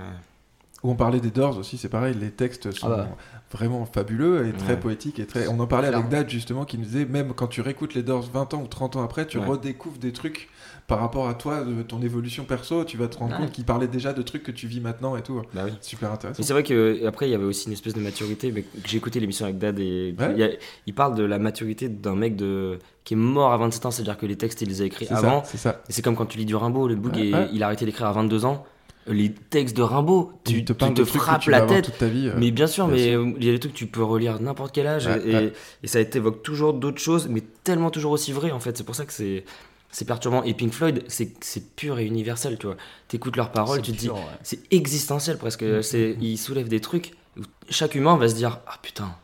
[0.85, 3.09] Où on parlait des Doors aussi, c'est pareil, les textes sont Ah bah.
[3.51, 4.77] vraiment fabuleux et très Ouais.
[4.81, 5.49] poétiques et très.
[5.49, 6.09] On en parlait avec.
[6.09, 8.95] Dad justement qui nous disait même quand tu réécoutes les Doors 20 ans ou 30
[8.95, 9.45] ans après, tu Ouais.
[9.47, 10.49] redécouvres des trucs
[10.87, 13.39] par rapport à toi, de ton évolution perso, tu vas te rendre Ouais.
[13.41, 15.43] compte qu'ils parlaient déjà de trucs que tu vis maintenant et tout.
[15.53, 15.73] Bah oui.
[15.81, 16.39] Super intéressant.
[16.41, 18.53] Mais c'est vrai que après il y avait aussi une espèce de maturité.
[18.53, 20.29] Mais j'ai écouté l'émission avec Dad et Ouais.
[20.35, 20.51] il, y a-
[20.87, 24.17] il parle de la maturité d'un mec de qui est mort à 27 ans, c'est-à-dire
[24.17, 25.43] que les textes il les a écrits avant.
[25.45, 25.83] c'est ça.
[25.89, 27.49] Et c'est comme quand tu lis du Rimbaud, le book Ouais, est- ouais.
[27.53, 28.65] il a arrêté d'écrire à 22 ans.
[29.09, 31.85] Les textes de Rimbaud, tu, te tu frappes tu la tête.
[31.87, 32.29] toute ta vie.
[32.29, 32.35] euh.
[32.37, 33.27] Mais bien sûr, bien mais sûr.
[33.39, 35.35] il y a des trucs que tu peux relire à n'importe quel âge Ouais, et,
[35.35, 35.53] ouais.
[35.83, 38.77] et ça t'évoque toujours d'autres choses, mais tellement toujours aussi vrai en fait.
[38.77, 39.45] C'est pour ça que c'est
[39.91, 40.43] c'est perturbant.
[40.43, 42.77] Et Pink Floyd, c'est pur et universel, tu vois.
[43.09, 44.21] T'écoutes leurs paroles, tu te dis, ouais.
[44.43, 45.63] c'est existentiel presque.
[45.63, 47.13] Mm, C'est ils soulèvent des trucs.
[47.39, 49.15] où chaque humain va se dire, ah putain,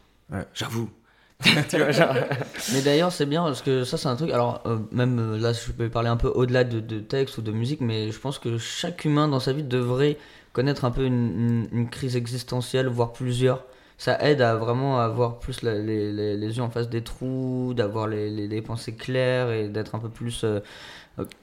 [0.55, 0.89] j'avoue.
[1.69, 2.15] Tu vois, genre-
[2.73, 4.31] Mais d'ailleurs, c'est bien parce que ça, c'est un truc.
[4.31, 7.43] Alors, euh, même euh, là, je peux parler un peu au-delà de, de texte ou
[7.43, 10.17] de musique, mais je pense que chaque humain dans sa vie devrait
[10.53, 13.65] connaître un peu une, crise existentielle, voire plusieurs.
[13.99, 15.83] Ça aide à vraiment avoir plus les,
[16.13, 19.95] les- les yeux en face des trous, d'avoir les, les- les pensées claires et d'être
[19.95, 20.43] un peu plus.
[20.45, 20.61] euh,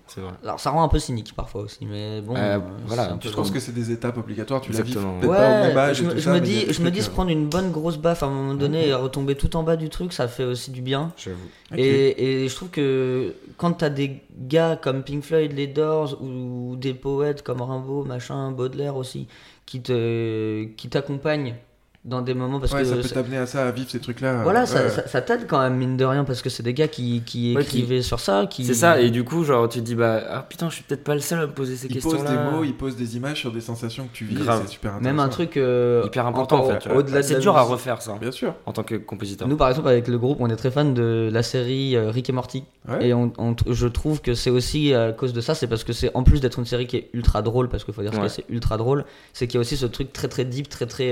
[0.08, 0.32] c'est vrai.
[0.44, 2.36] Alors, ça rend un peu cynique parfois aussi, mais bon.
[2.36, 5.20] Euh, euh, voilà, Je pense comme- que c'est des étapes obligatoires, tu l'as vu Exactement.
[5.20, 7.02] peut-être Ouais, pas au même âge je, et me- je ça, dis, je me dis
[7.02, 9.78] se prendre une bonne grosse baffe à un moment donné et retomber tout en bas
[9.78, 11.14] du truc, ça fait aussi du bien.
[11.18, 11.38] J'avoue.
[11.78, 16.76] Et, et je trouve que quand t'as des gars comme Pink Floyd, les Doors, ou
[16.76, 19.28] des poètes comme Rimbaud, machin, Baudelaire aussi,
[19.66, 21.56] qui te qui t'accompagnent
[22.04, 24.42] dans des moments parce Ouais, que ça peut t'amener à ça, à vivre ces trucs-là.
[24.42, 26.74] voilà, euh, ça, ça, ça t'aide quand même mine de rien parce que c'est des
[26.74, 29.70] gars qui, qui Ouais, qui- écrivaient sur ça, qui C'est ça, et du coup, genre,
[29.70, 31.76] tu te dis, bah, ah putain, je suis peut-être pas le seul à me poser
[31.76, 32.32] ces Il pose questions-là.
[32.46, 35.00] des mots, il pose des images sur des sensations que tu vis, c'est super intéressant.
[35.02, 36.90] même un truc euh, Hyper important en fait.
[36.92, 38.56] Au-delà C'est dur à refaire ça, Bien sûr.
[38.66, 39.48] en tant que compositeur.
[39.48, 42.30] Nous par exemple avec le groupe, on est très fan de la série euh, Rick
[42.30, 42.64] et Morty.
[42.90, 43.10] Ouais.
[43.10, 45.94] Et on, on- je trouve que c'est aussi à cause de ça, c'est parce que
[45.94, 48.28] c'est en plus d'être une série qui est ultra drôle, parce qu'il faut dire que
[48.28, 51.12] c'est ultra drôle, c'est qu'il y a aussi ce truc très très deep, très très.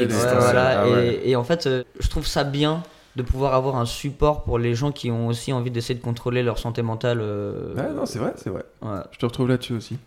[0.00, 0.34] Existentiel.
[0.38, 0.80] ouais, voilà.
[0.82, 1.20] Ah et, ouais.
[1.24, 2.82] et en fait, euh, je trouve ça bien
[3.16, 6.42] de pouvoir avoir un support pour les gens qui ont aussi envie d'essayer de contrôler
[6.42, 7.18] leur santé mentale.
[7.20, 8.64] euh, Ouais, non, c'est vrai, c'est vrai.
[8.82, 9.00] ouais.
[9.10, 9.98] Je te retrouve là-dessus aussi.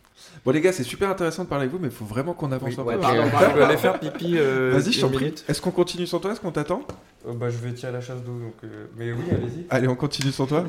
[0.43, 2.51] Bon, les gars, c'est super intéressant de parler avec vous, mais il faut vraiment qu'on
[2.51, 3.01] avance Oui, un ouais, peu.
[3.01, 3.29] pardon, Ouais.
[3.31, 4.35] pardon, je vais aller faire pipi.
[4.37, 5.33] euh, Vas-y, je t'en prie.
[5.47, 6.81] Est-ce qu'on continue sans toi Est-ce qu'on t'attend?
[7.27, 8.53] Euh, bah, je vais tirer la chasse d'eau, donc.
[8.63, 9.65] euh, Mais oui, allez-y.
[9.69, 10.63] Allez, on continue sans toi.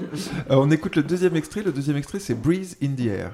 [0.50, 1.62] Euh, on écoute le deuxième extrait.
[1.62, 3.30] Le deuxième extrait, c'est Breeze in the Air.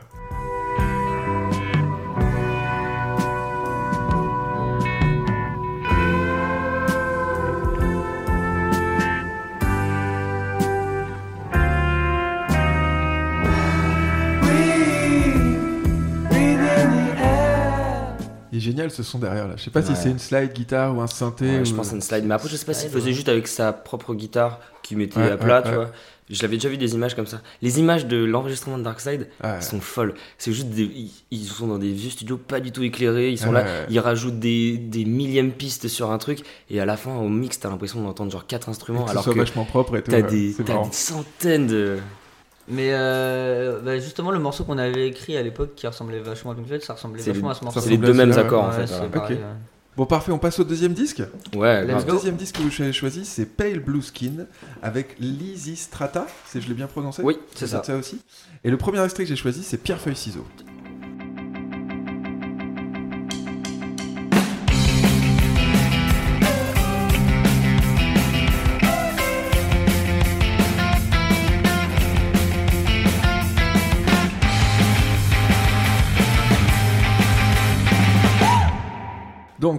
[18.73, 19.55] Génial ce son derrière là.
[19.57, 21.47] Je sais pas si c'est une slide guitare ou un synthé.
[21.47, 21.64] Ouais, ou...
[21.64, 22.25] je pense à une slide.
[22.25, 23.12] Mais après, je sais pas s'il Ouais, faisait ouais.
[23.12, 25.75] juste avec sa propre guitare qui mettait Ouais, à plat, ouais, tu ouais.
[25.77, 25.91] vois.
[26.31, 27.43] Je l'avais déjà vu des images comme ça.
[27.61, 29.61] Les images de l'enregistrement de Darkside Ouais.
[29.61, 30.14] sont folles.
[30.39, 30.85] C'est juste des...
[30.85, 33.31] ils, ils sont dans des vieux studios pas du tout éclairés.
[33.31, 33.64] Ils sont Ouais.
[33.64, 36.41] là, ils rajoutent des, des millièmes pistes sur un truc.
[36.70, 39.07] Et à la fin, au mix, t'as l'impression d'entendre genre quatre Et instruments.
[39.07, 40.11] ce alors soit que vachement propre et tout.
[40.11, 40.31] t'as ouais.
[40.31, 40.87] des, C'est t'as marrant.
[40.89, 41.99] des centaines de.
[42.73, 46.55] Mais euh, bah, justement, le morceau qu'on avait écrit à l'époque qui ressemblait vachement à
[46.55, 47.81] Pink Floyd, ça ressemblait C'est vachement les- à ce ça morceau.
[47.81, 48.87] C'est les deux mêmes accords en fait.
[48.87, 49.09] voilà.
[49.09, 49.39] pareil.
[49.95, 51.23] Bon, parfait, on passe au deuxième disque.
[51.55, 51.85] Ouais.
[51.85, 54.47] Le deuxième disque que vous avez choisi, c'est Pale Blue Skin
[54.83, 56.27] avec Lizzy Strata.
[56.47, 57.83] C'est, je l'ai bien prononcé Oui, c'est ça.
[57.87, 58.18] êtes aussi.
[58.64, 60.47] Et le premier extrait que j'ai choisi, c'est Pierre Feuille Ciseaux.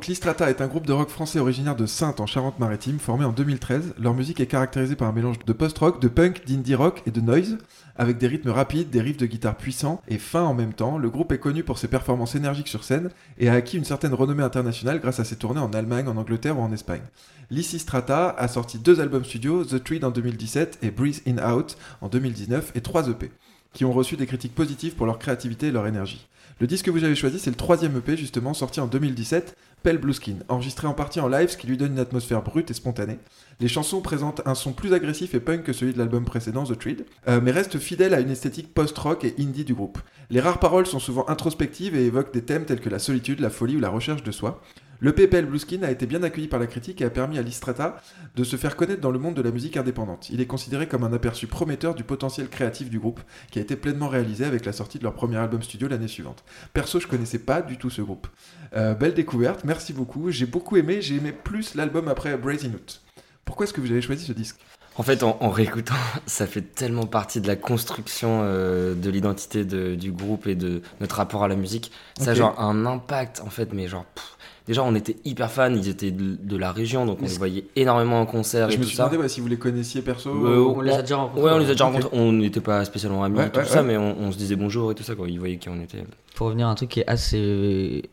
[0.04, 3.32] Donc, Listrata est un groupe de rock français originaire de Saintes en Charente-Maritime, formé en
[3.32, 3.94] 2013.
[3.98, 7.22] Leur musique est caractérisée par un mélange de post-rock, de punk, d'indie rock et de
[7.22, 7.58] noise,
[7.96, 10.98] avec des rythmes rapides, des riffs de guitare puissants et fins en même temps.
[10.98, 14.14] Le groupe est connu pour ses performances énergiques sur scène et a acquis une certaine
[14.14, 17.04] renommée internationale grâce à ses tournées en Allemagne, en Angleterre ou en Espagne.
[17.50, 22.10] Lysistrata a sorti deux albums studio, The Treed en 2017 et Breathe In Out en
[22.10, 23.32] 2019, et trois EP,
[23.72, 26.28] qui ont reçu des critiques positives pour leur créativité et leur énergie.
[26.60, 29.98] Le disque que vous avez choisi, c'est le troisième EP justement, sorti en 2017, Pale
[29.98, 32.74] Blue Skin, enregistré en partie en live, ce qui lui donne une atmosphère brute et
[32.74, 33.20] spontanée.
[33.60, 36.78] Les chansons présentent un son plus agressif et punk que celui de l'album précédent, The
[36.78, 40.00] Treed, euh, mais restent fidèles à une esthétique post-rock et indie du groupe.
[40.30, 43.50] Les rares paroles sont souvent introspectives et évoquent des thèmes tels que la solitude, la
[43.50, 44.62] folie ou la recherche de soi.
[45.04, 47.98] Le PPL Blueskin a été bien accueilli par la critique et a permis à Listrata
[48.38, 50.30] de se faire connaître dans le monde de la musique indépendante.
[50.30, 53.20] Il est considéré comme un aperçu prometteur du potentiel créatif du groupe,
[53.52, 56.46] qui a été pleinement réalisé avec la sortie de leur premier album studio l'année suivante.
[56.72, 58.28] Perso, je connaissais pas du tout ce groupe.
[58.78, 60.32] Euh, belle découverte, merci beaucoup.
[60.32, 63.02] J'ai beaucoup aimé, j'ai aimé plus l'album après Brazen Out.
[63.44, 64.56] Pourquoi est-ce que vous avez choisi ce disque?
[64.96, 65.96] En fait, en, en réécoutant,
[66.28, 70.82] ça fait tellement partie de la construction euh, de l'identité de- du groupe et de
[71.02, 71.92] notre rapport à la musique.
[72.18, 74.06] Ça a genre un impact, en fait, mais genre.
[74.06, 74.38] pff,
[74.68, 77.66] déjà, on était hyper fans, ils étaient de, de la région, donc on les voyait
[77.76, 79.10] énormément en concert Je et me tout suis ça.
[79.10, 80.30] demandé si vous les connaissiez perso.
[80.30, 81.44] Euh, On les a déjà rencontrés.
[81.44, 82.10] Ouais, on les a déjà rencontrés.
[82.14, 83.88] On n'était pas spécialement amis Ouais, et tout ouais, ça, ouais.
[83.88, 85.28] mais on, on se disait bonjour et tout ça, quoi.
[85.28, 86.04] Ils voyaient qui on était.
[86.36, 88.04] Pour revenir à un truc qui est assez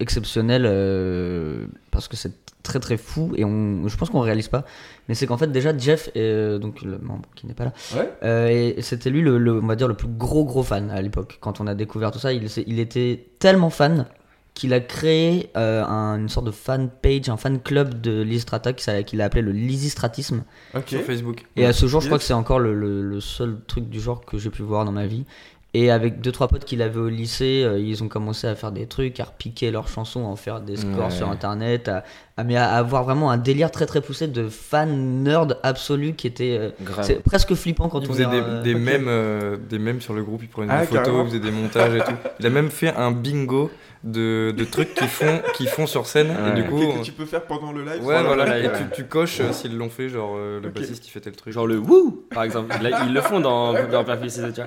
[0.00, 2.32] exceptionnel, euh, parce que c'est
[2.62, 4.64] très très fou, et on, je pense qu'on réalise pas,
[5.08, 8.10] mais c'est qu'en fait déjà Jeff, euh, donc le membre qui n'est pas là, Ouais.
[8.22, 11.00] euh, et c'était lui le, le- on va dire le plus gros gros fan à
[11.00, 11.38] l'époque.
[11.40, 14.06] Quand on a découvert tout ça, il était tellement fan
[14.54, 18.22] qu'il a créé euh, un- une sorte de fan page, un fan club de
[18.78, 20.44] s'a- qu'il a appelé le Lysistratisme.
[20.98, 21.44] Sur Facebook.
[21.56, 24.00] Et à ce jour, je crois que c'est encore le, le- le seul truc du
[24.00, 25.24] genre que j'ai pu voir dans ma vie.
[25.72, 28.72] Et avec deux trois potes qu'il avait au lycée, euh, ils ont commencé à faire
[28.72, 31.10] des trucs, à repiquer leurs chansons, à en faire des scores Ouais.
[31.12, 32.02] sur internet, à,
[32.36, 36.26] à- mais à avoir vraiment un délire très très poussé de fan nerd absolu qui
[36.26, 36.70] était euh,
[37.02, 40.12] c'est presque flippant quand Il on faisait des, euh, des mèmes, euh, des mèmes sur
[40.12, 41.22] le groupe, il prenait Ah, des photos, carrément.
[41.24, 42.16] il faisait des montages et tout.
[42.40, 43.70] Il a même fait un bingo
[44.02, 46.30] de, de trucs qu'ils font, qu'ils font sur scène.
[46.30, 46.50] Ouais.
[46.50, 48.04] Et du coup, que tu peux faire pendant le live.
[48.04, 48.72] ouais, voilà, la- et ouais.
[48.90, 51.52] tu, tu coches euh, s'ils l'ont fait, genre euh, le bassiste il fait tel truc.
[51.52, 52.74] Genre le wouh, par exemple.
[52.82, 54.66] Là, ils le font dans dans Perfect tu vois.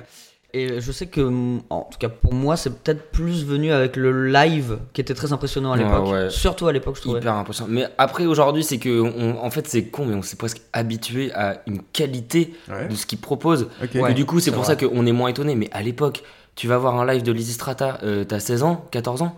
[0.56, 1.20] Et je sais que,
[1.68, 5.32] en tout cas pour moi, c'est peut-être plus venu avec le live qui était très
[5.32, 6.06] impressionnant à l'époque.
[6.12, 6.30] ouais.
[6.30, 7.18] Surtout à l'époque, je trouvais.
[7.18, 7.70] Hyper impressionnant.
[7.72, 11.32] Mais après, aujourd'hui, c'est que, on- en fait, c'est con, mais on s'est presque habitué
[11.34, 12.86] à une qualité Ouais.
[12.88, 13.68] de ce qu'ils proposent.
[13.92, 14.76] Et du coup, c'est c'est pour vrai.
[14.78, 15.56] ça qu'on est moins étonné.
[15.56, 16.22] Mais à l'époque,
[16.54, 19.34] tu vas voir un live de Lizzy Strata, euh, t'as 16 ans, 14 ans,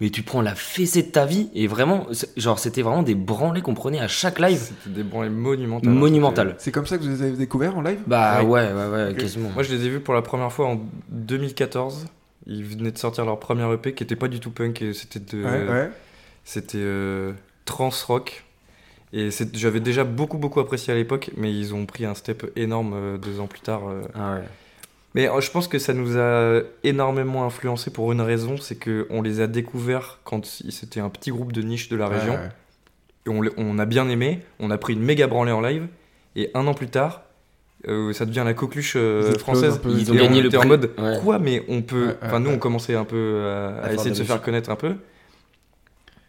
[0.00, 1.48] mais tu prends la fessée de ta vie.
[1.54, 4.58] Et vraiment, genre, c'était vraiment des branlées qu'on prenait à chaque live.
[4.60, 5.90] C'était des branlées monumentales.
[5.92, 6.54] Monumentales.
[6.58, 7.98] C'est comme ça que vous les avez découverts en live?
[8.06, 8.72] Bah Ouais.
[8.72, 9.50] ouais, ouais, quasiment.
[9.50, 10.80] Moi je les ai vus pour la première fois en
[11.10, 12.06] 2014.
[12.46, 15.44] Ils venaient de sortir leur premier EP qui était pas du tout punk, c'était de,
[15.44, 15.90] Ouais, ouais.
[16.44, 17.32] c'était euh,
[17.66, 18.44] trans rock.
[19.12, 22.92] Et j'avais déjà beaucoup beaucoup apprécié à l'époque, mais ils ont pris un step énorme
[22.94, 23.88] euh, deux ans plus tard.
[23.88, 24.02] euh.
[24.14, 24.42] Ah ouais.
[25.14, 29.06] Mais euh, je pense que ça nous a énormément influencé pour une raison, c'est que
[29.10, 32.34] on les a découverts quand c'était un petit groupe de niche de la région.
[32.34, 33.44] Ouais, ouais.
[33.46, 35.86] Et on, a bien aimé, on a pris une méga branlée en live,
[36.34, 37.22] et un an plus tard,
[37.86, 39.78] euh, ça devient la coqueluche euh, française.
[39.82, 39.90] peu.
[39.90, 41.18] Ils ont Et on gagné le était en mode Ouais.
[41.22, 42.00] quoi, mais on peut.
[42.00, 42.56] Ouais, ouais, enfin, nous, ouais.
[42.56, 43.44] on commençait un peu
[43.82, 44.94] à, essayer de se faire connaître un peu.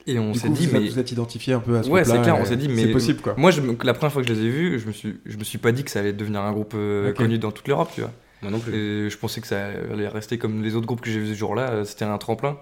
[0.07, 0.89] Et on s'est dit, vous, mais.
[0.89, 2.91] vous êtes identifié un peu à ce Ouais, c'est clair, on s'est dit, mais- C'est
[2.91, 3.36] possible quoi.
[3.38, 5.43] Moi, je, la première fois que je les ai vus, je me suis, je me
[5.43, 8.01] suis pas dit que ça allait devenir un groupe euh, connu dans toute l'Europe, tu
[8.01, 8.11] vois.
[8.41, 8.73] Moi non plus.
[8.73, 11.33] Et je pensais que ça allait rester comme les autres groupes que j'ai vus ce
[11.37, 11.69] jour-là.
[11.71, 12.57] euh, C'était un tremplin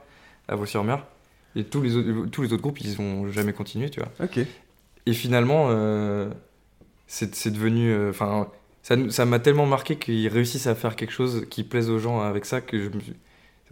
[0.47, 1.05] à Vaux-sur-Mer.
[1.55, 4.09] Et tous les, autres, tous les autres groupes, ils ont jamais continué, tu vois.
[4.23, 4.39] Ok.
[5.05, 6.29] Et finalement, euh,
[7.07, 7.91] c'est devenu.
[7.91, 8.47] euh, Enfin,
[9.09, 12.45] ça m'a tellement marqué qu'ils réussissent à faire quelque chose qui plaise aux gens avec
[12.45, 13.15] ça que je me suis-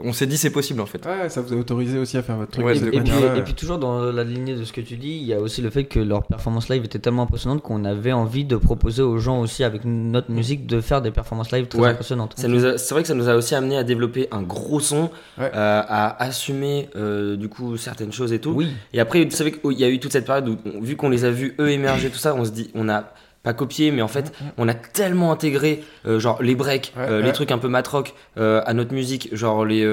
[0.04, 1.06] On s'est dit c'est possible en fait.
[1.06, 3.38] Ouais, ça vous a autorisé aussi à faire votre truc Ouais, de Et, puis, manière-là.
[3.38, 5.62] et puis toujours dans la lignée de ce que tu dis, il y a aussi
[5.62, 9.18] le fait que leur performance live était tellement impressionnante qu'on avait envie de proposer aux
[9.20, 11.90] gens aussi avec notre musique de faire des performances live très Ouais.
[11.92, 12.34] impressionnantes.
[12.38, 14.82] Ça nous a- C'est vrai que ça nous a aussi amené à développer un gros
[14.82, 15.50] son, Ouais.
[15.54, 18.52] euh, à assumer euh, du coup certaines choses et tout.
[18.52, 21.10] Oui, Et après, vous savez qu'il y a eu toute cette période où, vu qu'on
[21.10, 23.06] les a vus eux émerger, tout ça, on se dit, on a
[23.46, 27.20] pas copié, mais en fait, on a tellement intégré, euh, genre les breaks, Ouais, euh,
[27.22, 27.26] ouais.
[27.28, 29.86] les trucs un peu matrock euh, à notre musique, genre les,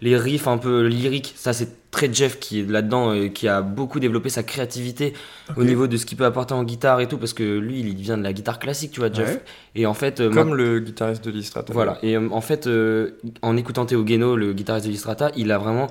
[0.00, 1.32] les riffs un peu lyriques.
[1.36, 5.14] Ça, c'est très Jeff qui est là-dedans, et qui a beaucoup développé sa créativité
[5.56, 7.94] au niveau de ce qu'il peut apporter en guitare et tout, parce que lui, il
[7.96, 9.32] vient de la guitare classique, tu vois, Jeff.
[9.36, 9.42] Ouais.
[9.74, 11.72] Et en fait, Comme le guitariste de Listrata.
[11.72, 11.98] voilà.
[12.02, 12.68] Et en fait,
[13.42, 15.86] en écoutant Théo Guéno, le guitariste de Listrata, il a vraiment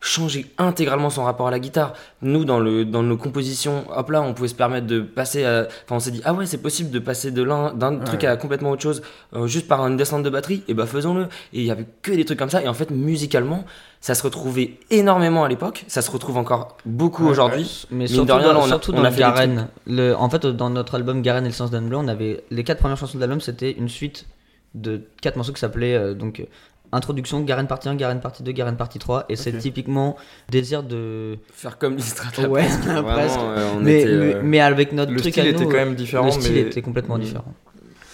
[0.00, 1.92] changer intégralement son rapport à la guitare.
[2.22, 5.66] Nous, dans, le, dans nos compositions, hop là, on pouvait se permettre de passer à...
[5.84, 8.36] Enfin, on s'est dit, ah ouais, c'est possible de passer de l'un, d'un truc à
[8.36, 9.02] complètement autre chose,
[9.34, 11.24] euh, juste par une descente de batterie, et bah faisons-le.
[11.52, 13.64] Et il y avait que des trucs comme ça, et en fait, musicalement,
[14.00, 17.86] ça se retrouvait énormément à l'époque, ça se retrouve encore beaucoup Ouais, aujourd'hui.
[17.90, 19.68] Mais surtout, de rien, dans, on a- surtout on dans a le fait des Garen.
[19.86, 22.64] Le, en fait, dans notre album Garen et le sens d'un bleu, on avait les
[22.64, 24.24] quatre premières chansons de l'album, c'était une suite
[24.74, 26.46] de quatre morceaux qui s'appelaient euh, donc
[26.92, 29.26] Introduction, Garen partie 1, Garen partie 2, Garen partie 3.
[29.28, 30.16] Et c'est typiquement
[30.48, 31.38] désir de.
[31.52, 32.48] Faire comme l'Istrata.
[32.48, 32.80] Ouais, presque.
[32.84, 33.38] Vraiment, presque.
[33.40, 35.84] euh, on Mais, était, euh, avec notre Le truc style à était nous, quand euh,
[35.84, 37.20] même différent, Le style mais- était complètement Mm.
[37.20, 37.54] différent.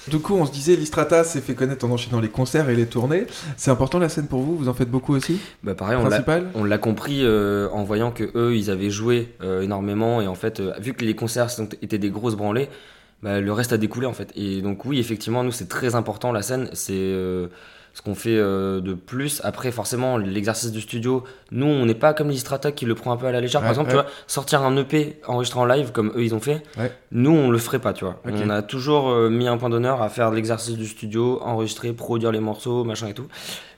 [0.09, 2.87] Du coup, on se disait, l'Istrata s'est fait connaître en enchaînant les concerts et les
[2.87, 3.27] tournées.
[3.57, 4.57] C'est important la scène pour vous?
[4.57, 5.41] Vous en faites beaucoup aussi?
[5.64, 6.47] Bah, pareil, on l'a Principal?
[6.55, 10.37] On l'a compris euh, en voyant que eux, ils avaient joué euh, énormément et en
[10.37, 12.68] fait, euh, vu que les concerts sont- étaient des grosses branlées,
[13.24, 14.31] bah, le reste a découlé en fait.
[14.37, 17.49] Et donc oui, effectivement, nous c'est très important la scène, c'est euh,
[17.97, 19.40] ce qu'on fait euh, de plus.
[19.42, 23.16] Après, forcément, l'exercice du studio, nous, on n'est pas comme l'Istrata qui le prend un
[23.16, 23.62] peu à la légère.
[23.62, 23.97] Ouais, Par exemple, ouais.
[23.97, 26.92] tu vois, sortir un EP enregistré en live comme eux ils ont fait, Ouais.
[27.11, 28.20] nous on le ferait pas, tu vois.
[28.26, 32.32] On a toujours euh, mis un point d'honneur à faire l'exercice du studio, enregistrer, produire
[32.32, 33.28] les morceaux, machin et tout.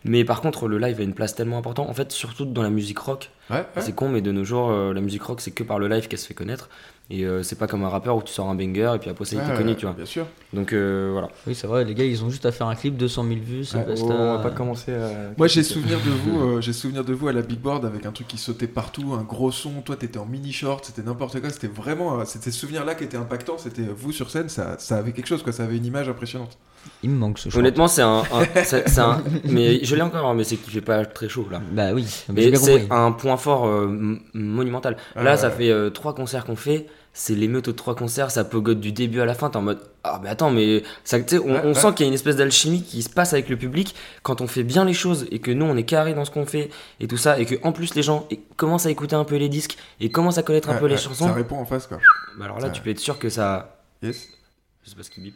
[0.03, 2.71] Mais par contre, le live a une place tellement importante, en fait, surtout dans la
[2.71, 3.31] musique rock.
[3.79, 6.09] C'est con, mais de nos jours, euh, la musique rock, c'est que par le live
[6.09, 6.69] qu'elle se fait connaître.
[7.11, 9.25] Et euh, c'est pas comme un rappeur où tu sors un banger et puis après
[9.25, 9.95] ça, il Ouais, t'est connu, tu vois.
[9.95, 10.27] Bien sûr.
[10.53, 11.31] Donc euh, voilà.
[11.47, 13.65] Oui, c'est vrai, les gars, ils ont juste à faire un clip, 200 000 vues,
[13.65, 13.85] c'est Ouais.
[13.99, 15.09] Oh, on va pas commencer à.
[15.39, 18.05] Moi j'ai souvenir de vous, euh, j'ai souvenir de vous à la big board avec
[18.05, 19.81] un truc qui sautait partout, un gros son.
[19.81, 21.49] Toi t'étais en mini short, c'était n'importe quoi.
[21.49, 23.57] C'était vraiment, c'était ce souvenir là qui était impactant.
[23.57, 25.55] C'était vous sur scène, ça, ça avait quelque chose quoi.
[25.55, 26.59] Ça avait une image impressionnante.
[27.03, 27.59] Il me manque ce choix.
[27.61, 28.19] Honnêtement, c'est un.
[28.33, 31.47] un- c'est un mais je l'ai encore, hein, mais c'est qu'il fait pas très chaud
[31.51, 31.61] là.
[31.73, 34.97] Bah oui, mais c'est un point fort euh, monumental.
[35.17, 36.87] Ah, Là, ouais, ça fait euh, trois concerts qu'on fait.
[37.21, 39.51] C'est l'émeute aux trois concerts, ça pogote du début à la fin.
[39.51, 41.75] T'es en mode Ah, mais attends, mais ça, tu sais, on, Ouais, on ouais.
[41.75, 44.47] sent qu'il y a une espèce d'alchimie qui se passe avec le public quand on
[44.47, 47.09] fait bien les choses et que nous on est carré dans ce qu'on fait et
[47.09, 47.41] tout ça.
[47.41, 50.39] Et que en plus les gens commencent à écouter un peu les disques et commencent
[50.39, 51.27] à connaître un Ouais, peu les chansons.
[51.27, 51.99] Ça répond en face quoi.
[52.39, 53.81] Bah alors là, ça- tu peux être sûr que ça.
[54.01, 54.29] Yes.
[54.85, 55.35] Je sais pas ce qui bip.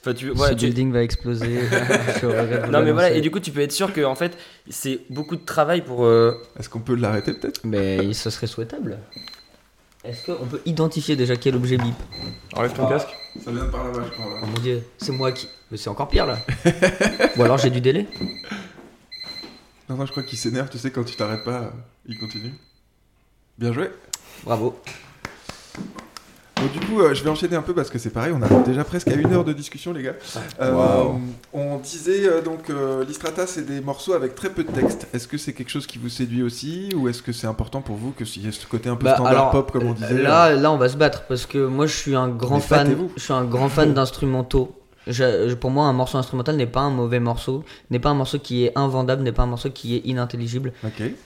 [0.00, 1.60] Enfin, tu, Ce tu- building va exploser.
[2.22, 4.38] Je Non mais voilà, et du coup tu peux être sûr que en fait
[4.70, 6.06] c'est beaucoup de travail pour...
[6.06, 7.60] euh, Est-ce qu'on peut l'arrêter peut-être?
[7.64, 8.98] Mais ce serait souhaitable.
[10.02, 11.94] Est-ce qu'on peut identifier déjà quel objet bip
[12.54, 13.08] Enlève ton casque.
[13.44, 14.40] Ça vient de par là-bas, je crois.
[14.42, 15.46] Oh mon dieu, c'est moi qui.
[15.70, 16.38] Mais c'est encore pire là.
[17.36, 18.06] Ou alors j'ai du délai.
[19.88, 20.70] Non, non, je crois qu'il s'énerve.
[20.70, 21.70] Tu sais quand tu t'arrêtes pas, euh,
[22.06, 22.54] il continue.
[23.58, 23.90] Bien joué.
[24.44, 24.80] Bravo.
[26.60, 28.62] Donc, du coup, euh, je vais enchaîner un peu parce que c'est pareil, on arrive
[28.64, 30.14] déjà presque à une heure de discussion, les gars.
[30.60, 31.04] Euh.
[31.52, 35.08] On disait euh, donc euh, l'Istrata, c'est des morceaux avec très peu de texte.
[35.14, 37.96] Est-ce que c'est quelque chose qui vous séduit aussi ou est-ce que c'est important pour
[37.96, 39.92] vous que s'il y ait ce côté un peu Bah, standard alors, pop comme on
[39.94, 42.60] disait Là, là, on va se battre parce que moi, je suis un grand Mais
[42.60, 42.96] fan.
[43.16, 44.79] Je suis un grand fan d'instrumentaux.
[45.10, 48.38] Je- pour moi, un morceau instrumental n'est pas un mauvais morceau, n'est pas un morceau
[48.38, 50.72] qui est invendable, n'est pas un morceau qui est inintelligible.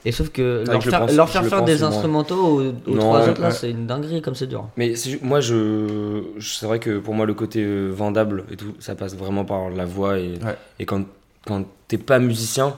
[0.03, 1.87] Et sauf que Ah, leur faire, pense- leur je faire des souvent.
[1.89, 3.53] instrumentaux aux, aux Non, trois ouais, autres là, ouais.
[3.53, 4.67] c'est une dinguerie comme c'est dur.
[4.75, 6.21] Mais moi je...
[6.41, 9.69] C'est vrai que pour moi le côté euh, vendable et tout, ça passe vraiment par
[9.69, 10.57] la voix et, Ouais.
[10.79, 11.03] et quand,
[11.45, 12.75] quand t'es pas musicien...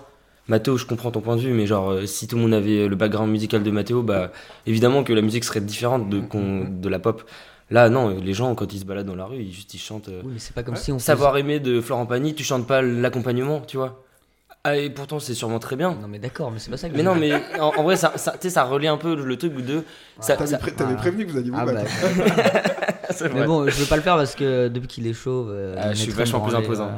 [0.50, 2.88] Mathéo, je comprends ton point de vue, mais genre, euh, si tout le monde avait
[2.88, 4.32] le background musical de Mathéo, bah,
[4.66, 7.22] évidemment que la musique serait différente de, qu'on- de la pop.
[7.70, 10.08] Là, non, les gens, quand ils se baladent dans la rue, ils, juste, ils chantent.
[10.10, 10.80] euh, Oui, mais c'est pas comme Ouais.
[10.80, 14.04] si on faisait- Savoir aimer de Florent Pagny, tu chantes pas l'accompagnement, tu vois.
[14.64, 15.92] Ah, et pourtant, c'est sûrement très bien.
[16.02, 17.20] Non mais d'accord, mais c'est pas ça que Mais je non, veux.
[17.22, 19.84] mais en, en vrai, ça, ça, tu sais, ça relie un peu le truc de.
[20.20, 21.00] Ça, T'avais ça- pré- t'avais voilà.
[21.02, 21.84] prévenu que vous alliez vous Ah battre.
[21.84, 22.62] bah,
[23.12, 25.76] c'est mais bon, je veux pas le faire parce que depuis qu'il est chauve, euh,
[25.78, 26.86] Ah, je suis vachement plus imposant.
[26.88, 26.92] ouais.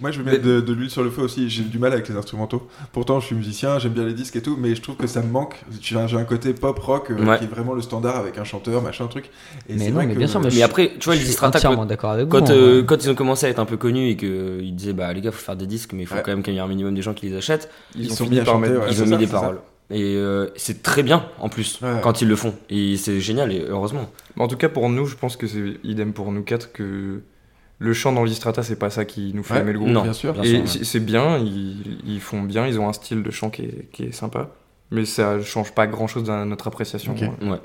[0.00, 1.48] Moi, je vais mettre de, de l'huile sur le feu aussi.
[1.48, 2.68] J'ai du mal avec les instrumentaux.
[2.92, 5.22] Pourtant, je suis musicien, j'aime bien les disques et tout, mais je trouve que ça
[5.22, 5.54] me manque.
[5.80, 7.38] J'ai un, côté pop rock euh, Ouais.
[7.38, 9.30] qui est vraiment le standard avec un chanteur, machin truc.
[9.68, 11.32] Et Mais non, vrai mais que- bien sûr, mais Mais après, tu vois, je les
[11.32, 12.52] Strata, quand, d'accord avec quand, vous.
[12.52, 15.20] euh, quand ils ont commencé à être un peu connus et qu'ils disaient, bah les
[15.22, 16.22] gars, faut faire des disques, mais il faut Ouais.
[16.22, 18.16] quand même qu'il y ait un minimum de gens qui les achètent, Ils, Ils ont
[18.16, 18.80] sont mis à par chanter, mettre.
[18.82, 18.88] ouais.
[18.90, 19.32] ils ont mis ça, des ça.
[19.40, 19.60] paroles.
[19.88, 22.00] Et euh, c'est très bien en plus Ouais.
[22.02, 22.54] quand ils le font.
[22.68, 24.10] Et c'est génial, et heureusement.
[24.36, 27.22] En tout cas, pour nous, je pense que c'est idem pour nous quatre que
[27.78, 29.60] le chant dans l'Istrata, c'est pas ça qui nous fait Ouais.
[29.60, 29.90] aimer le groupe.
[29.90, 30.02] Non.
[30.02, 30.32] Bien sûr.
[30.32, 30.66] Bien Et ouais.
[30.66, 34.04] c'est bien, ils, ils font bien, ils ont un style de chant qui est, qui
[34.04, 34.50] est sympa.
[34.90, 37.14] Mais ça change pas grand chose dans notre appréciation.
[37.14, 37.58] Ouais.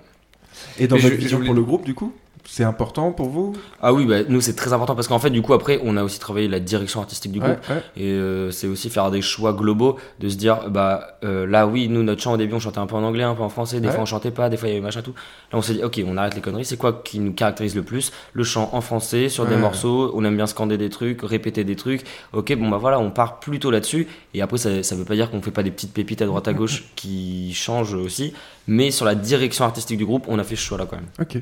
[0.79, 2.13] Et dans Mais votre je- je vision voulais- pour le groupe, du coup?
[2.45, 3.53] C'est important pour vous?
[3.81, 6.03] Ah oui, bah, nous c'est très important parce qu'en fait, du coup, après, on a
[6.03, 7.57] aussi travaillé la direction artistique du groupe.
[7.69, 7.81] ouais.
[7.95, 11.87] Et euh, c'est aussi faire des choix globaux, de se dire, bah euh, là, oui,
[11.87, 13.79] nous, notre chant au début, on chantait un peu en anglais, un peu en français,
[13.79, 13.93] des Ouais.
[13.93, 15.13] fois on chantait pas, des fois il y avait machin tout.
[15.51, 17.83] Là, on s'est dit, ok, on arrête les conneries, c'est quoi qui nous caractérise le
[17.83, 18.11] plus?
[18.33, 21.75] Le chant en français, sur des morceaux, on aime bien scander des trucs, répéter des
[21.75, 22.03] trucs.
[22.33, 24.07] Ok, bon, bah voilà, on part plutôt là-dessus.
[24.33, 26.47] Et après, ça, ça veut pas dire qu'on fait pas des petites pépites à droite
[26.47, 28.33] à gauche qui changent aussi.
[28.67, 31.07] Mais sur la direction artistique du groupe, on a fait ce choix-là quand même.
[31.19, 31.37] Ok.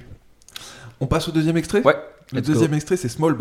[0.99, 1.95] On passe au deuxième extrait Ouais,
[2.33, 2.47] Le go.
[2.47, 3.33] deuxième extrait, c'est Small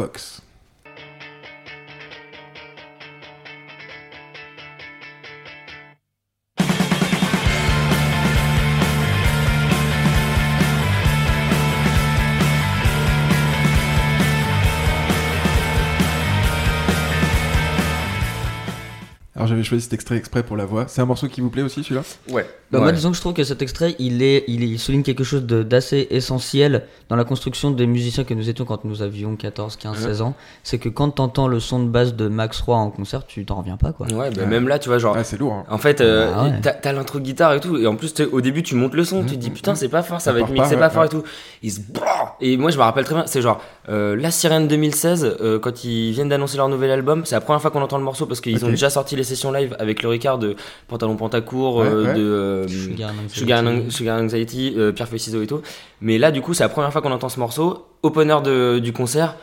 [19.69, 20.85] choisi cet extrait exprès pour la voix.
[20.89, 22.03] C'est un morceau qui vous plaît aussi celui-là?
[22.31, 22.47] Ouais.
[22.71, 25.03] Bah, Moi, disons que je trouve que cet extrait, il, est, il, est- il souligne
[25.03, 29.37] quelque chose d'assez essentiel dans la construction des musiciens que nous étions quand nous avions
[29.37, 30.03] 14, 15, Ouais.
[30.03, 30.35] 16 ans.
[30.63, 33.55] C'est que quand t'entends le son de basse de Max Roy en concert, tu t'en
[33.57, 34.07] reviens pas, quoi.
[34.09, 34.47] Ouais, bah, Ouais.
[34.47, 35.15] même là, tu vois, genre.
[35.19, 35.53] Ah, c'est lourd.
[35.55, 35.65] hein.
[35.71, 36.61] En fait, euh, Ah ouais.
[36.83, 39.31] t'as l'intro guitare et tout, et en plus, au début, tu montes le son, tu
[39.31, 41.01] te dis mhm, putain, c'est pas fort, ça, Ça va être mixé pas, pas fort
[41.03, 41.07] ouais.
[41.07, 41.23] et tout.
[41.63, 42.37] Il se brrr.
[42.43, 45.85] Et moi, je me rappelle très bien, c'est genre euh, La Sirène 2016, euh, quand
[45.85, 48.41] ils viennent d'annoncer leur nouvel album, c'est la première fois qu'on entend le morceau parce
[48.43, 50.57] qu'ils ont déjà sorti les sessions live avec le Ricard de
[50.89, 52.15] Pantalon Pantacourt, Ouais, euh, ouais.
[52.15, 53.39] de euh, Sugar and Anxiety.
[53.39, 55.61] Sugar, and- Sugar Anxiety, euh, Pierre Feuille Ciseaux et tout.
[56.01, 57.87] Mais là, du coup, c'est la première fois qu'on entend ce morceau.
[58.03, 59.35] Opener de, du concert.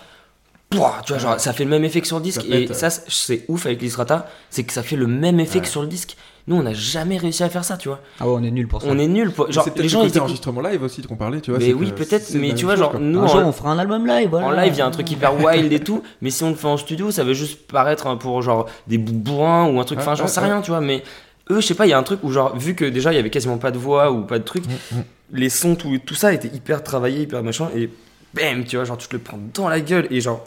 [0.70, 2.42] Pouah, tu vois, genre, ça fait le même effet que sur le disque.
[2.42, 5.60] Ça et pète, ça, c'est- ouf avec l'Istrata, c'est que ça fait le même effet
[5.60, 6.18] que sur le disque.
[6.48, 8.00] Nous, on n'a jamais réussi à faire ça, tu vois.
[8.20, 8.88] Ah ouais, on est nul pour ça.
[8.90, 9.32] On est nul.
[9.50, 11.60] Genre, c'est peut-être les le gens, enregistrement live aussi qu'on parlait, tu vois.
[11.60, 13.00] Mais oui, peut-être, mais tu vois, chose, genre, quoi.
[13.00, 14.48] nous, Un en, jour, on fera un album live, voilà.
[14.48, 16.04] en live, il y a un truc hyper wild et tout.
[16.22, 19.00] Mais si on le fait en studio, ça veut juste paraître hein, pour genre des
[19.00, 19.98] bou- bourrins ou un truc.
[20.00, 20.82] Enfin, j'en sais rien, tu vois.
[20.82, 21.02] Mais
[21.50, 23.16] eux, je sais pas, il y a un truc où, genre, vu que déjà, il
[23.16, 25.04] y avait quasiment pas de voix ou pas de truc, Mm, mm.
[25.34, 27.70] les sons, tout, tout ça était hyper travaillé, hyper machin.
[27.76, 27.90] Et
[28.36, 30.44] bam, tu vois, genre, tu te le prends dans la gueule et genre.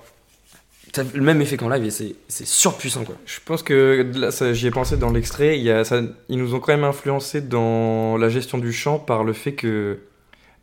[0.94, 3.14] Fait le même effet qu'en live et c'est c'est surpuissant quoi.
[3.26, 5.58] Je pense que là, ça, j'y ai pensé dans l'extrait.
[5.58, 8.98] Il y a, ça, ils nous ont quand même influencé dans la gestion du chant
[8.98, 9.98] par le fait que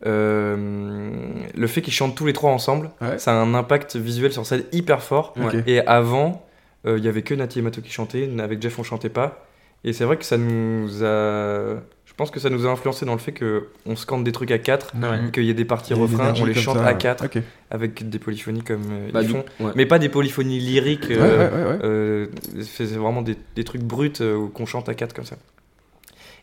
[0.05, 1.17] euh,
[1.55, 3.17] le fait qu'ils chantent tous les trois ensemble, Ouais.
[3.17, 5.33] ça a un impact visuel sur scène hyper fort.
[5.67, 6.45] Et avant,
[6.85, 8.29] euh, il y avait que Nati et Mato qui chantaient.
[8.39, 9.45] Avec Jeff, on chantait pas.
[9.83, 11.75] Et c'est vrai que ça nous a.
[12.15, 14.49] Je pense que ça nous a influencé dans le fait que on scande des trucs
[14.51, 15.31] à 4 Ouais.
[15.33, 16.97] qu'il y ait des parties refrains, on les chante ça, à ouais.
[16.97, 17.39] 4 Ok.
[17.71, 19.43] avec des polyphonies comme euh, Bah, ils du- font.
[19.59, 19.73] ouais.
[19.75, 21.07] Mais pas des polyphonies lyriques.
[21.09, 21.79] Ouais, euh, ouais, ouais, ouais.
[21.83, 22.27] euh,
[22.61, 25.35] c'est vraiment des, des trucs bruts euh, qu'on chante à 4 comme ça.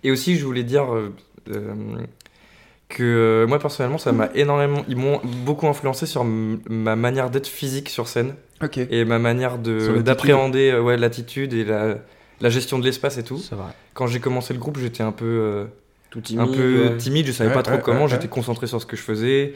[0.05, 1.15] Et aussi, je voulais dire euh,
[1.51, 1.73] euh,
[2.91, 4.85] que euh, moi personnellement, ça m'a énormément.
[4.89, 8.35] Ils m'ont beaucoup influencé sur ma manière d'être physique sur scène
[8.91, 11.97] et ma manière d'appréhender ouais, l'attitude et la,
[12.43, 13.39] la gestion de l'espace et tout.
[13.39, 13.73] C'est vrai.
[13.95, 15.65] Quand j'ai commencé le groupe, j'étais un peu, euh,
[16.11, 16.43] Tout timide.
[16.43, 16.97] un peu ouais.
[16.99, 18.29] timide, je savais Ouais, pas trop ouais, comment, ouais, j'étais ouais.
[18.29, 19.55] concentré sur ce que je faisais,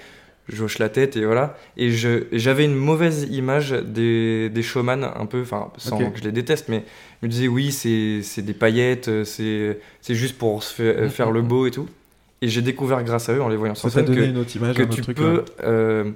[0.49, 1.59] je hoche la tête et voilà.
[1.77, 6.33] Et j'avais une mauvaise image des, des showman, un peu, enfin, sans que je les
[6.33, 6.85] déteste, mais
[7.21, 11.31] je me disais oui, c'est c'est des paillettes, c'est c'est juste pour se faire, faire
[11.33, 11.89] le beau et tout.
[12.43, 14.55] Et j'ai découvert grâce à eux, en les voyant Ça sur scène, que, une autre
[14.55, 15.45] image, que tu truc, peux, ouais.
[15.65, 16.11] euh,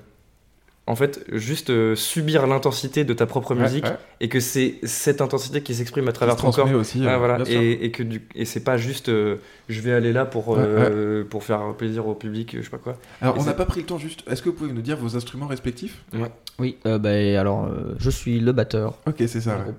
[0.91, 3.97] en fait, juste euh, subir l'intensité de ta propre Ouais, musique ouais.
[4.21, 6.69] et que c'est cette intensité qui s'exprime à travers ton corps.
[6.75, 7.07] aussi.
[7.07, 7.39] Euh, voilà.
[7.49, 9.37] Et, et que du, et c'est pas juste euh,
[9.69, 12.97] je vais aller là pour, euh, pour faire plaisir au public, je sais pas quoi.
[13.23, 14.25] Alors, Et on n'a pas pris le temps juste.
[14.29, 16.03] Est-ce que vous pouvez nous dire vos instruments respectifs?
[16.59, 17.11] Oui, euh, bah,
[17.41, 18.99] alors, euh, je suis le batteur.
[19.07, 19.55] Ok, c'est ça.
[19.57, 19.77] groupe.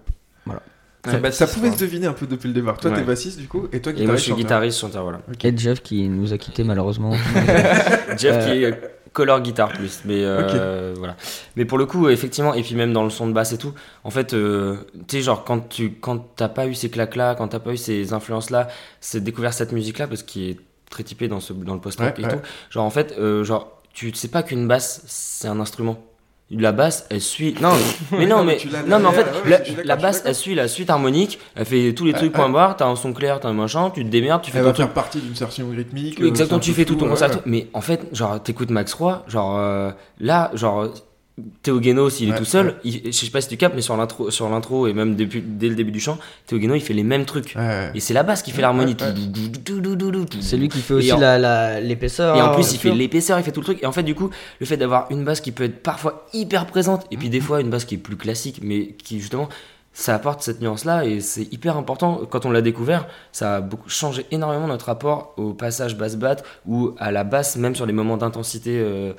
[1.04, 1.76] Ça, Ouais, bassiste, ça pouvait ouais.
[1.76, 2.78] se deviner un peu depuis le départ.
[2.78, 2.98] Toi, Ouais.
[2.98, 4.24] t'es bassiste du coup, et toi, Et moi, je guitariste.
[4.26, 5.22] suis guitariste, chanteur, voilà.
[5.34, 5.44] Ok.
[5.46, 7.14] Et Jeff qui nous a quittés malheureusement.
[8.20, 8.80] Jeff Euh, qui est
[9.14, 11.16] color guitare plus mais euh, voilà.
[11.56, 13.74] Mais pour le coup effectivement et puis même dans le son de basse et tout
[14.04, 17.36] en fait euh, tu sais genre quand tu quand t'as pas eu ces claques là
[17.36, 18.68] quand t'as pas eu ces influences là
[19.02, 20.58] c'est découvert cette musique là parce qu'il est
[20.90, 22.32] très typé dans ce dans le post rock Ouais, et ouais.
[22.38, 22.42] tout.
[22.70, 26.02] Genre en fait euh, genre tu sais pas qu'une basse c'est un instrument
[26.60, 27.72] la basse elle suit non
[28.12, 29.26] mais non mais non mais en fait
[29.86, 32.76] la, basse elle suit la suite harmonique elle fait tous les trucs Ouais, point barre
[32.76, 34.74] t'as un son clair t'as un machin tu te démerdes tu fais Elle ton va
[34.74, 36.20] truc faire partie d'une section rythmique.
[36.22, 37.30] euh, exactement, c'est tu fais tout ton concert.
[37.30, 37.38] ouais.
[37.46, 40.88] Mais en fait, genre, t'écoutes Max Roy, genre, euh, là, genre,
[41.64, 42.76] Théo Guéno, s'il est Ouais, tout seul, ouais.
[42.84, 45.42] il- je sais pas si tu captes, mais sur l'intro, sur l'intro et même depuis,
[45.42, 47.54] dès le début du chant, Théo Guéno, il fait les mêmes trucs.
[47.56, 47.92] Ouais, ouais.
[47.96, 48.96] Et c'est la basse qui fait l'harmonie.
[49.00, 49.14] Ouais, ouais.
[50.42, 52.36] C'est lui qui fait aussi en- la- la- l'épaisseur.
[52.36, 53.82] Et en plus, il fait l'épaisseur, il fait tout le truc.
[53.82, 54.30] Et en fait, du coup,
[54.60, 57.62] le fait d'avoir une basse qui peut être parfois hyper présente, et puis des fois
[57.62, 59.48] une basse qui est plus classique, mais qui justement,
[59.94, 62.22] ça apporte cette nuance-là, et c'est hyper important.
[62.30, 66.92] Quand on l'a découvert, ça a beaucoup changé énormément notre rapport au passage basse-batte, ou
[66.98, 68.80] à la basse, même sur les moments d'intensité.
[68.80, 69.14] euh,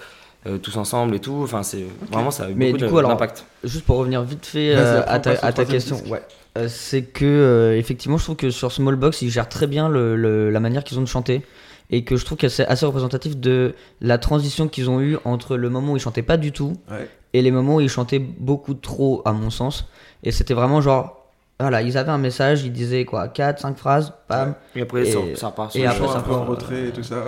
[0.46, 2.90] euh, tous ensemble et tout, enfin c'est vraiment ça a eu Mais beaucoup du de-
[2.90, 3.44] coup, alors, d'impact.
[3.64, 6.10] Juste pour revenir vite fait euh, à on ta, à question, disque.
[6.12, 6.22] ouais.
[6.58, 9.88] Euh, c'est que euh, effectivement, je trouve que sur Small Box, ils gèrent très bien
[9.88, 11.42] le, le- la manière qu'ils ont de chanter
[11.90, 15.56] et que je trouve que c'est assez représentatif de la transition qu'ils ont eue entre
[15.56, 17.08] le moment où ils chantaient pas du tout Ouais.
[17.34, 19.86] et les moments où ils chantaient beaucoup trop, à mon sens.
[20.24, 21.21] Et c'était vraiment genre,
[21.60, 24.54] voilà, ils avaient un message, ils disaient quoi, 4, 5 phrases, bam.
[24.74, 26.88] Et après Et- ça, repart sur et le après, ça un peu en part, retrait
[26.88, 27.16] et tout ça.
[27.18, 27.22] ouais.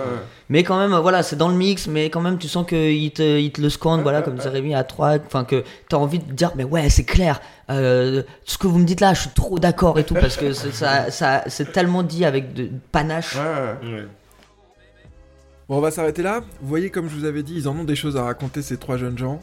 [0.49, 3.21] Mais quand même, voilà, c'est dans le mix, mais quand même, tu sens qu'ils te,
[3.39, 6.31] ils te le scandent, voilà, comme disait Rémi, à 3, enfin, que t'as envie de
[6.33, 9.57] dire, mais ouais, c'est clair, euh, ce que vous me dites là, je suis trop
[9.57, 13.35] d'accord et tout, parce que c'est- ça, ça, c'est tellement dit avec de panache.
[13.35, 14.03] Ouais.
[15.67, 16.41] Bon, on va s'arrêter là.
[16.61, 18.77] Vous voyez, comme je vous avais dit, ils en ont des choses à raconter, ces
[18.77, 19.39] trois jeunes gens.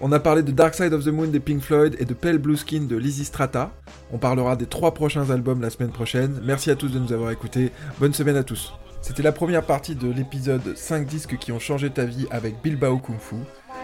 [0.00, 2.38] On a parlé de Dark Side of the Moon des Pink Floyd et de Pale
[2.38, 3.72] Blue Skin de Lizzy Strata.
[4.10, 6.40] On parlera des trois prochains albums la semaine prochaine.
[6.42, 7.72] Merci à tous de nous avoir écoutés.
[8.00, 8.72] Bonne semaine à tous.
[9.02, 12.96] C'était la première partie de l'épisode 5 disques qui ont changé ta vie avec Bilbao
[12.96, 13.36] Kung Fu,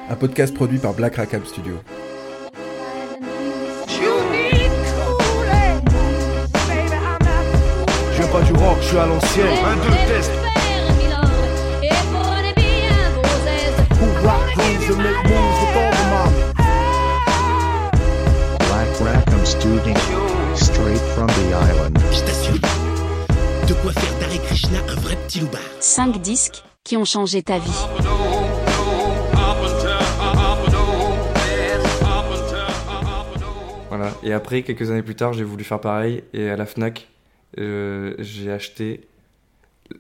[0.08, 1.74] un podcast produit par Black Rackham Studio.
[8.16, 9.46] Viens du rock, je suis à l'ancienne.
[9.46, 10.41] Un, deux, test.
[14.92, 16.52] Rock grooves and make moves with all the mommies.
[18.68, 19.98] Black Rackham Student.
[20.56, 21.98] Straight from the island.
[22.12, 22.60] Je t'assure,
[23.68, 25.60] de quoi faire d'Hare Krishna un vrai petit loupard.
[25.80, 27.86] 5 disques qui ont changé ta vie.
[33.88, 34.10] Voilà.
[34.22, 36.24] Et après, quelques années plus tard, j'ai voulu faire pareil.
[36.32, 37.08] Et à la Fnac,
[37.58, 39.06] euh, j'ai acheté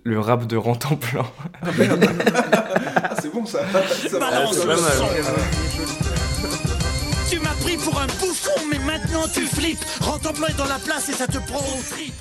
[0.04, 1.26] le rap de Rantanplan.
[3.22, 3.60] Ah, c'est bon ça.
[4.18, 4.92] Balance pas le mal.
[4.96, 5.06] son.
[7.30, 9.84] Tu m'as pris pour un bouffon, mais maintenant tu flippes.
[10.00, 12.14] Rantanplan est dans la place et ça te prend au trip.